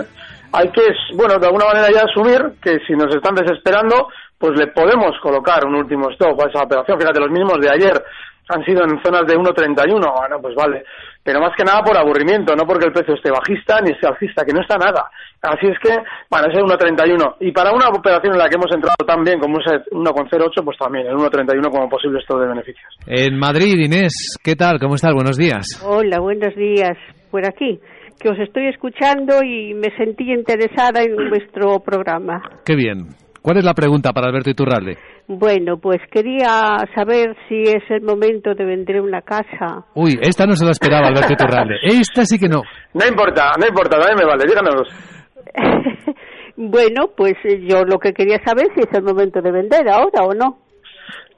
hay 0.53 0.69
que, 0.71 0.83
bueno, 1.15 1.39
de 1.39 1.47
alguna 1.47 1.67
manera 1.67 1.89
ya 1.91 2.03
asumir 2.03 2.41
que 2.63 2.79
si 2.87 2.95
nos 2.95 3.15
están 3.15 3.35
desesperando, 3.35 4.09
pues 4.39 4.59
le 4.59 4.69
podemos 4.69 5.13
colocar 5.23 5.65
un 5.67 5.77
último 5.77 6.11
stop 6.11 6.41
a 6.41 6.49
esa 6.49 6.65
operación. 6.65 6.99
Fíjate, 6.99 7.21
los 7.21 7.31
mínimos 7.31 7.61
de 7.61 7.71
ayer 7.71 8.03
han 8.49 8.65
sido 8.65 8.83
en 8.83 9.01
zonas 9.05 9.27
de 9.27 9.37
1.31, 9.37 9.87
bueno, 10.01 10.37
pues 10.43 10.55
vale. 10.57 10.83
Pero 11.23 11.41
más 11.41 11.53
que 11.57 11.65
nada 11.65 11.83
por 11.83 11.97
aburrimiento, 11.97 12.57
no 12.57 12.65
porque 12.65 12.87
el 12.87 12.93
precio 12.93 13.15
esté 13.15 13.31
bajista 13.31 13.81
ni 13.81 13.93
esté 13.93 14.09
alcista, 14.09 14.45
que 14.45 14.53
no 14.53 14.63
está 14.63 14.77
nada. 14.77 15.07
Así 15.43 15.67
es 15.69 15.79
que, 15.79 15.95
bueno, 16.31 16.49
ese 16.49 16.61
1.31. 16.61 17.37
Y 17.41 17.53
para 17.53 17.73
una 17.73 17.89
operación 17.89 18.33
en 18.33 18.39
la 18.39 18.49
que 18.49 18.57
hemos 18.57 18.73
entrado 18.73 18.97
tan 19.07 19.23
bien 19.23 19.39
como 19.39 19.61
ese 19.61 19.85
1.08, 19.93 20.65
pues 20.65 20.79
también 20.79 21.07
el 21.07 21.15
1.31 21.15 21.71
como 21.71 21.89
posible 21.89 22.19
stop 22.21 22.41
de 22.41 22.49
beneficios. 22.49 22.91
En 23.07 23.39
Madrid, 23.39 23.77
Inés, 23.79 24.39
¿qué 24.43 24.57
tal? 24.57 24.79
¿Cómo 24.81 24.95
estás? 24.95 25.13
Buenos 25.15 25.37
días. 25.37 25.67
Hola, 25.85 26.19
buenos 26.19 26.55
días. 26.57 26.97
Por 27.31 27.47
aquí 27.47 27.81
que 28.21 28.29
os 28.29 28.39
estoy 28.39 28.69
escuchando 28.69 29.43
y 29.43 29.73
me 29.75 29.97
sentí 29.97 30.31
interesada 30.31 31.03
en 31.03 31.31
vuestro 31.31 31.81
programa. 31.81 32.43
Qué 32.65 32.77
bien. 32.77 33.09
¿Cuál 33.41 33.57
es 33.57 33.65
la 33.65 33.73
pregunta 33.73 34.13
para 34.13 34.29
Alberto 34.29 34.51
Iturralde? 34.51 34.99
Bueno, 35.27 35.79
pues 35.79 35.99
quería 36.11 36.77
saber 36.95 37.35
si 37.49 37.63
es 37.63 37.83
el 37.89 38.03
momento 38.03 38.53
de 38.55 38.65
vender 38.65 39.01
una 39.01 39.23
casa. 39.23 39.87
Uy, 39.95 40.19
esta 40.21 40.45
no 40.45 40.55
se 40.55 40.65
la 40.65 40.73
esperaba 40.73 41.07
Alberto 41.07 41.33
Iturralde. 41.33 41.77
Esta 41.83 42.25
sí 42.25 42.39
que 42.39 42.49
no. 42.49 42.63
No 42.93 43.07
importa, 43.07 43.53
no 43.59 43.67
importa, 43.67 43.99
también 43.99 44.19
me 44.19 44.27
vale, 44.27 44.45
díganos. 44.47 44.83
bueno, 46.57 47.13
pues 47.17 47.35
yo 47.61 47.85
lo 47.85 47.99
que 47.99 48.13
quería 48.13 48.39
saber 48.45 48.67
si 48.75 48.81
es 48.81 48.93
el 48.93 49.05
momento 49.05 49.41
de 49.41 49.53
vender 49.53 49.89
ahora 49.89 50.25
o 50.25 50.35
no. 50.35 50.59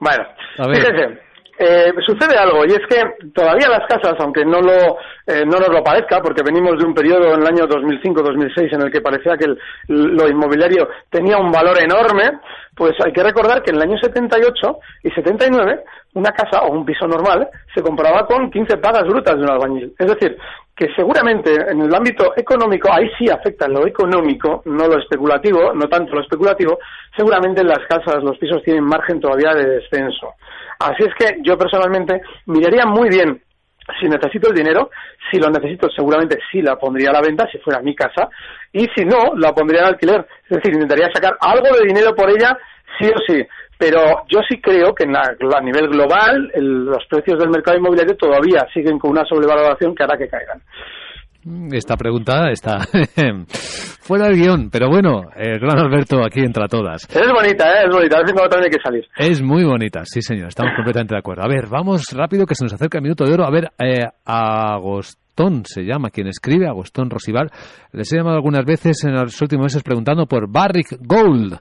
Bueno, 0.01 0.25
fíjese, 0.57 1.21
eh, 1.63 1.93
sucede 2.05 2.37
algo 2.37 2.65
y 2.65 2.73
es 2.73 2.81
que 2.89 3.31
todavía 3.33 3.69
las 3.69 3.87
casas, 3.87 4.15
aunque 4.19 4.45
no 4.45 4.61
lo 4.61 4.99
eh, 5.27 5.45
no 5.47 5.61
nos 5.61 5.69
lo 5.69 5.85
parezca, 5.85 6.21
porque 6.21 6.43
venimos 6.43 6.77
de 6.79 6.85
un 6.85 6.95
periodo 6.95 7.35
en 7.35 7.43
el 7.43 7.47
año 7.47 7.69
2005-2006 7.69 8.75
en 8.75 8.83
el 8.83 8.91
que 8.91 9.01
parecía 9.01 9.37
que 9.37 9.45
el, 9.45 9.59
lo 9.89 10.29
inmobiliario 10.29 10.89
tenía 11.09 11.39
un 11.39 11.53
valor 11.53 11.79
enorme, 11.81 12.41
pues 12.75 12.93
hay 13.05 13.13
que 13.13 13.23
recordar 13.23 13.63
que 13.63 13.71
en 13.71 13.77
el 13.77 13.83
año 13.83 13.99
78 14.03 14.79
y 15.05 15.11
79 15.11 15.85
una 16.15 16.33
casa 16.33 16.63
o 16.63 16.73
un 16.73 16.85
piso 16.85 17.07
normal 17.07 17.49
se 17.75 17.83
compraba 17.83 18.27
con 18.27 18.51
15 18.51 18.77
pagas 18.79 19.05
brutas 19.05 19.37
de 19.37 19.43
un 19.43 19.51
albañil. 19.51 19.95
Es 19.99 20.07
decir, 20.09 20.37
que 20.75 20.89
seguramente 20.97 21.55
en 21.71 21.83
el 21.83 21.95
ámbito 21.95 22.33
económico, 22.37 22.93
ahí 22.93 23.09
sí 23.19 23.31
afecta 23.31 23.69
lo 23.69 23.87
económico, 23.87 24.63
no 24.65 24.89
lo 24.89 24.99
especulativo, 24.99 25.73
no 25.73 25.89
tanto 25.89 26.15
lo 26.15 26.23
especulativo, 26.23 26.79
seguramente 27.17 27.61
en 27.61 27.69
las 27.69 27.87
casas 27.87 28.23
los 28.23 28.37
pisos 28.39 28.63
tienen 28.63 28.85
margen 28.85 29.21
todavía 29.21 29.55
de 29.55 29.81
descenso. 29.81 30.35
Así 30.83 31.05
es 31.05 31.15
que 31.15 31.39
yo 31.43 31.57
personalmente 31.57 32.21
miraría 32.47 32.87
muy 32.87 33.09
bien 33.09 33.41
si 34.01 34.09
necesito 34.09 34.49
el 34.49 34.55
dinero, 34.55 34.91
si 35.31 35.39
lo 35.39 35.51
necesito 35.51 35.89
seguramente 35.91 36.39
sí 36.51 36.63
la 36.63 36.77
pondría 36.77 37.11
a 37.11 37.15
la 37.15 37.21
venta 37.21 37.49
si 37.51 37.59
fuera 37.59 37.81
mi 37.81 37.95
casa 37.95 38.29
y 38.73 38.87
si 38.95 39.05
no 39.05 39.35
la 39.37 39.53
pondría 39.53 39.81
en 39.83 39.87
alquiler, 39.89 40.27
es 40.45 40.57
decir, 40.57 40.73
intentaría 40.73 41.11
sacar 41.13 41.37
algo 41.41 41.77
de 41.77 41.87
dinero 41.87 42.15
por 42.15 42.31
ella 42.31 42.57
sí 42.99 43.09
o 43.09 43.19
sí, 43.27 43.45
pero 43.79 44.23
yo 44.29 44.41
sí 44.49 44.61
creo 44.61 44.95
que 44.95 45.05
a 45.05 45.61
nivel 45.61 45.89
global 45.89 46.51
los 46.55 47.05
precios 47.07 47.39
del 47.39 47.51
mercado 47.51 47.77
inmobiliario 47.77 48.17
todavía 48.17 48.67
siguen 48.73 48.99
con 48.99 49.11
una 49.11 49.25
sobrevaloración 49.25 49.95
que 49.95 50.05
hará 50.05 50.17
que 50.17 50.29
caigan. 50.29 50.63
Esta 51.73 51.97
pregunta 51.97 52.51
está 52.51 52.79
fuera 54.01 54.27
del 54.27 54.37
guion, 54.37 54.71
pero 54.71 54.89
bueno, 54.89 55.23
el 55.35 55.59
gran 55.59 55.79
Alberto 55.79 56.25
aquí 56.25 56.41
entra 56.41 56.69
todas. 56.69 57.09
Es 57.11 57.33
bonita, 57.33 57.69
¿eh? 57.69 57.87
es 57.89 57.95
bonita, 57.95 58.21
es 58.21 58.33
también 58.33 58.65
hay 58.65 58.71
que 58.71 58.83
salir. 58.83 59.05
Es 59.17 59.43
muy 59.43 59.65
bonita, 59.65 60.03
sí 60.05 60.23
señor, 60.23 60.49
estamos 60.49 60.73
completamente 60.77 61.15
de 61.15 61.19
acuerdo. 61.19 61.43
A 61.43 61.49
ver, 61.49 61.67
vamos 61.69 62.05
rápido 62.13 62.47
que 62.47 62.55
se 62.55 62.65
nos 62.65 62.73
acerca 62.73 62.99
el 62.99 63.03
minuto 63.03 63.25
de 63.25 63.35
oro. 63.35 63.45
A 63.45 63.51
ver, 63.51 63.73
eh, 63.79 64.07
Agostón 64.25 65.65
se 65.65 65.83
llama 65.83 66.11
quien 66.11 66.29
escribe, 66.29 66.69
Agostón 66.69 67.11
Rosival. 67.11 67.51
Les 67.93 68.13
he 68.13 68.17
llamado 68.19 68.37
algunas 68.37 68.65
veces 68.65 69.03
en 69.03 69.15
los 69.15 69.41
últimos 69.43 69.65
meses 69.65 69.83
preguntando 69.83 70.27
por 70.27 70.49
Barrick 70.49 70.97
Gold. 71.01 71.59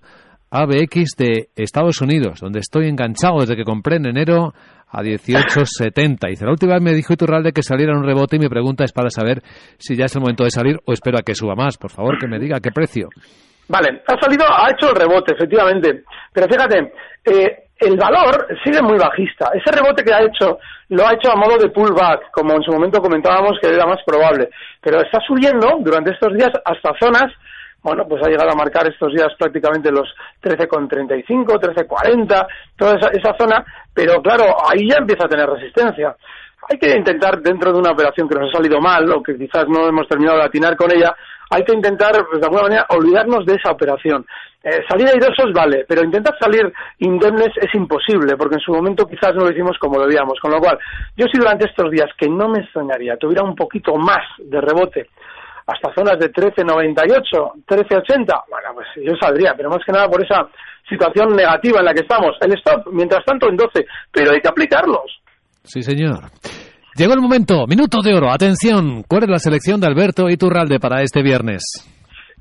ABX 0.51 1.15
de 1.17 1.49
Estados 1.55 2.01
Unidos, 2.01 2.41
donde 2.41 2.59
estoy 2.59 2.89
enganchado 2.89 3.39
desde 3.39 3.55
que 3.55 3.63
compré 3.63 3.95
en 3.95 4.05
enero 4.05 4.53
a 4.89 5.01
18.70. 5.01 6.29
Y 6.29 6.43
la 6.43 6.51
última 6.51 6.73
vez 6.73 6.83
me 6.83 6.93
dijo 6.93 7.13
Iturralde 7.13 7.53
que 7.53 7.63
saliera 7.63 7.97
un 7.97 8.03
rebote 8.03 8.35
y 8.35 8.39
mi 8.39 8.49
pregunta 8.49 8.83
es 8.83 8.91
para 8.91 9.09
saber 9.09 9.41
si 9.77 9.95
ya 9.95 10.05
es 10.05 10.15
el 10.15 10.21
momento 10.21 10.43
de 10.43 10.51
salir 10.51 10.77
o 10.85 10.91
espero 10.91 11.17
a 11.17 11.21
que 11.21 11.35
suba 11.35 11.55
más. 11.55 11.77
Por 11.77 11.89
favor, 11.89 12.19
que 12.19 12.27
me 12.27 12.37
diga 12.37 12.59
qué 12.59 12.71
precio. 12.71 13.07
Vale, 13.69 14.01
ha 14.05 14.19
salido, 14.19 14.45
ha 14.45 14.69
hecho 14.69 14.89
el 14.89 14.95
rebote, 14.95 15.33
efectivamente. 15.33 16.03
Pero 16.33 16.47
fíjate, 16.49 16.91
eh, 17.23 17.69
el 17.79 17.95
valor 17.95 18.47
sigue 18.63 18.81
muy 18.81 18.97
bajista. 18.97 19.49
Ese 19.53 19.71
rebote 19.71 20.03
que 20.03 20.13
ha 20.13 20.21
hecho 20.21 20.59
lo 20.89 21.07
ha 21.07 21.13
hecho 21.13 21.31
a 21.31 21.37
modo 21.37 21.57
de 21.57 21.69
pullback, 21.69 22.31
como 22.31 22.55
en 22.55 22.63
su 22.63 22.71
momento 22.71 23.01
comentábamos 23.01 23.53
que 23.61 23.69
era 23.69 23.85
más 23.85 23.99
probable. 24.05 24.49
Pero 24.81 25.01
está 25.01 25.19
subiendo 25.25 25.79
durante 25.79 26.11
estos 26.11 26.33
días 26.33 26.51
hasta 26.65 26.91
zonas 26.99 27.31
bueno, 27.83 28.05
pues 28.07 28.21
ha 28.23 28.29
llegado 28.29 28.51
a 28.51 28.55
marcar 28.55 28.87
estos 28.87 29.11
días 29.13 29.29
prácticamente 29.37 29.91
los 29.91 30.07
13,35, 30.43 31.25
13,40, 31.25 32.47
toda 32.77 32.95
esa, 32.97 33.09
esa 33.09 33.35
zona, 33.37 33.65
pero 33.93 34.21
claro, 34.21 34.55
ahí 34.69 34.87
ya 34.87 34.97
empieza 34.97 35.25
a 35.25 35.29
tener 35.29 35.49
resistencia. 35.49 36.15
Hay 36.69 36.77
que 36.77 36.95
intentar, 36.95 37.41
dentro 37.41 37.73
de 37.73 37.79
una 37.79 37.91
operación 37.91 38.29
que 38.29 38.35
nos 38.35 38.49
ha 38.49 38.57
salido 38.57 38.79
mal 38.79 39.09
o 39.11 39.23
que 39.23 39.35
quizás 39.35 39.65
no 39.67 39.87
hemos 39.87 40.07
terminado 40.07 40.37
de 40.37 40.45
atinar 40.45 40.75
con 40.75 40.91
ella, 40.91 41.15
hay 41.49 41.63
que 41.63 41.75
intentar, 41.75 42.13
pues, 42.29 42.39
de 42.39 42.45
alguna 42.45 42.63
manera, 42.63 42.85
olvidarnos 42.89 43.45
de 43.45 43.55
esa 43.55 43.71
operación. 43.71 44.25
Eh, 44.63 44.79
salir 44.87 45.07
airosos 45.07 45.51
vale, 45.53 45.85
pero 45.87 46.03
intentar 46.03 46.37
salir 46.39 46.71
indemnes 46.99 47.49
es 47.59 47.73
imposible, 47.73 48.37
porque 48.37 48.55
en 48.55 48.61
su 48.61 48.71
momento 48.71 49.07
quizás 49.07 49.33
no 49.33 49.43
lo 49.43 49.51
hicimos 49.51 49.75
como 49.79 49.99
debíamos. 49.99 50.39
Con 50.39 50.51
lo 50.51 50.59
cual, 50.59 50.77
yo 51.17 51.25
sí 51.25 51.39
durante 51.39 51.65
estos 51.65 51.89
días, 51.89 52.09
que 52.15 52.29
no 52.29 52.47
me 52.47 52.59
extrañaría, 52.59 53.17
tuviera 53.17 53.43
un 53.43 53.55
poquito 53.55 53.95
más 53.95 54.23
de 54.37 54.61
rebote 54.61 55.09
hasta 55.71 55.93
zonas 55.93 56.19
de 56.19 56.31
13.98, 56.31 57.65
13.80, 57.65 58.43
bueno, 58.49 58.69
pues 58.73 58.87
yo 58.97 59.13
saldría, 59.19 59.53
pero 59.55 59.69
más 59.69 59.79
que 59.85 59.91
nada 59.91 60.07
por 60.07 60.23
esa 60.23 60.47
situación 60.87 61.35
negativa 61.35 61.79
en 61.79 61.85
la 61.85 61.93
que 61.93 62.01
estamos. 62.01 62.31
El 62.41 62.53
stop, 62.53 62.87
mientras 62.91 63.23
tanto, 63.25 63.47
en 63.49 63.55
12, 63.55 63.85
pero 64.11 64.31
hay 64.31 64.41
que 64.41 64.49
aplicarlos. 64.49 65.21
Sí, 65.63 65.81
señor. 65.81 66.31
Llegó 66.95 67.13
el 67.13 67.21
momento, 67.21 67.65
minuto 67.67 68.01
de 68.01 68.13
oro. 68.13 68.31
Atención, 68.31 69.03
¿cuál 69.07 69.23
es 69.23 69.29
la 69.29 69.39
selección 69.39 69.79
de 69.79 69.87
Alberto 69.87 70.29
Iturralde 70.29 70.79
para 70.79 71.01
este 71.01 71.21
viernes? 71.21 71.63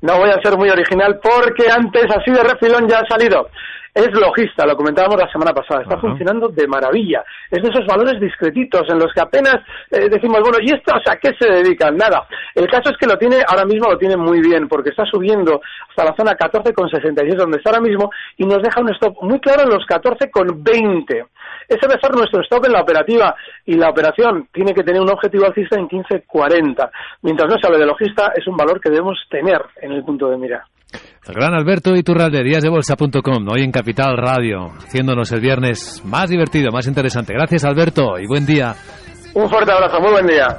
No 0.01 0.17
voy 0.17 0.29
a 0.29 0.41
ser 0.43 0.57
muy 0.57 0.69
original 0.69 1.19
porque 1.21 1.71
antes, 1.71 2.05
así 2.09 2.31
de 2.31 2.43
refilón, 2.43 2.87
ya 2.89 2.99
ha 2.99 3.07
salido 3.07 3.47
es 3.93 4.11
logista, 4.13 4.65
lo 4.65 4.75
comentábamos 4.75 5.19
la 5.19 5.31
semana 5.31 5.53
pasada, 5.53 5.81
está 5.81 5.97
funcionando 5.97 6.47
de 6.47 6.65
maravilla. 6.67 7.23
Es 7.49 7.61
de 7.61 7.69
esos 7.69 7.85
valores 7.85 8.21
discretitos 8.21 8.83
en 8.89 8.99
los 8.99 9.13
que 9.13 9.21
apenas 9.21 9.55
eh, 9.89 10.07
decimos, 10.09 10.39
bueno, 10.41 10.57
¿y 10.61 10.71
esto 10.71 10.93
a 10.95 11.15
qué 11.17 11.31
se 11.37 11.51
dedican? 11.51 11.97
Nada. 11.97 12.25
El 12.55 12.67
caso 12.69 12.89
es 12.91 12.97
que 12.97 13.05
lo 13.05 13.17
tiene, 13.17 13.43
ahora 13.45 13.65
mismo 13.65 13.89
lo 13.89 13.97
tiene 13.97 14.15
muy 14.15 14.39
bien, 14.39 14.67
porque 14.69 14.91
está 14.91 15.03
subiendo 15.05 15.61
hasta 15.89 16.05
la 16.05 16.15
zona 16.15 16.37
14,66, 16.37 17.35
donde 17.35 17.57
está 17.57 17.71
ahora 17.71 17.81
mismo, 17.81 18.09
y 18.37 18.45
nos 18.45 18.61
deja 18.61 18.79
un 18.79 18.93
stop 18.93 19.21
muy 19.23 19.39
claro 19.39 19.63
en 19.63 19.69
los 19.69 19.85
14,20. 19.85 21.27
Ese 21.71 21.87
debe 21.87 22.01
ser 22.01 22.11
nuestro 22.13 22.41
stop 22.41 22.65
en 22.65 22.73
la 22.73 22.81
operativa, 22.81 23.33
y 23.65 23.75
la 23.75 23.89
operación 23.89 24.49
tiene 24.51 24.73
que 24.73 24.83
tener 24.83 25.01
un 25.01 25.09
objetivo 25.09 25.45
alcista 25.45 25.79
en 25.79 25.87
15,40. 25.87 26.89
Mientras 27.21 27.49
no 27.49 27.55
se 27.57 27.65
hable 27.65 27.79
de 27.79 27.85
logista, 27.85 28.33
es 28.35 28.45
un 28.45 28.57
valor 28.57 28.81
que 28.81 28.89
debemos 28.89 29.17
tener 29.29 29.61
en 29.81 29.93
el 29.93 30.03
punto 30.03 30.29
de 30.29 30.37
mira. 30.37 30.65
El 31.25 31.33
gran 31.33 31.53
Alberto 31.53 31.95
Iturralde, 31.95 32.43
díasdebolsa.com, 32.43 33.47
hoy 33.47 33.63
en 33.63 33.71
Capital 33.71 34.17
Radio, 34.17 34.65
haciéndonos 34.79 35.31
el 35.31 35.39
viernes 35.39 36.03
más 36.03 36.29
divertido, 36.29 36.73
más 36.73 36.87
interesante. 36.87 37.33
Gracias 37.33 37.63
Alberto 37.63 38.19
y 38.19 38.27
buen 38.27 38.45
día. 38.45 38.73
Un 39.33 39.49
fuerte 39.49 39.71
abrazo, 39.71 40.01
muy 40.01 40.11
buen 40.11 40.27
día. 40.27 40.57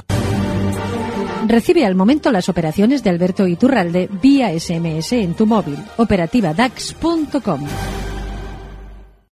Recibe 1.47 1.85
al 1.85 1.95
momento 1.95 2.33
las 2.33 2.49
operaciones 2.49 3.05
de 3.05 3.11
Alberto 3.11 3.47
Iturralde 3.47 4.09
vía 4.23 4.59
SMS 4.59 5.13
en 5.13 5.35
tu 5.35 5.45
móvil. 5.45 5.77
Operativa 5.99 6.55
DAX.com. 6.55 7.67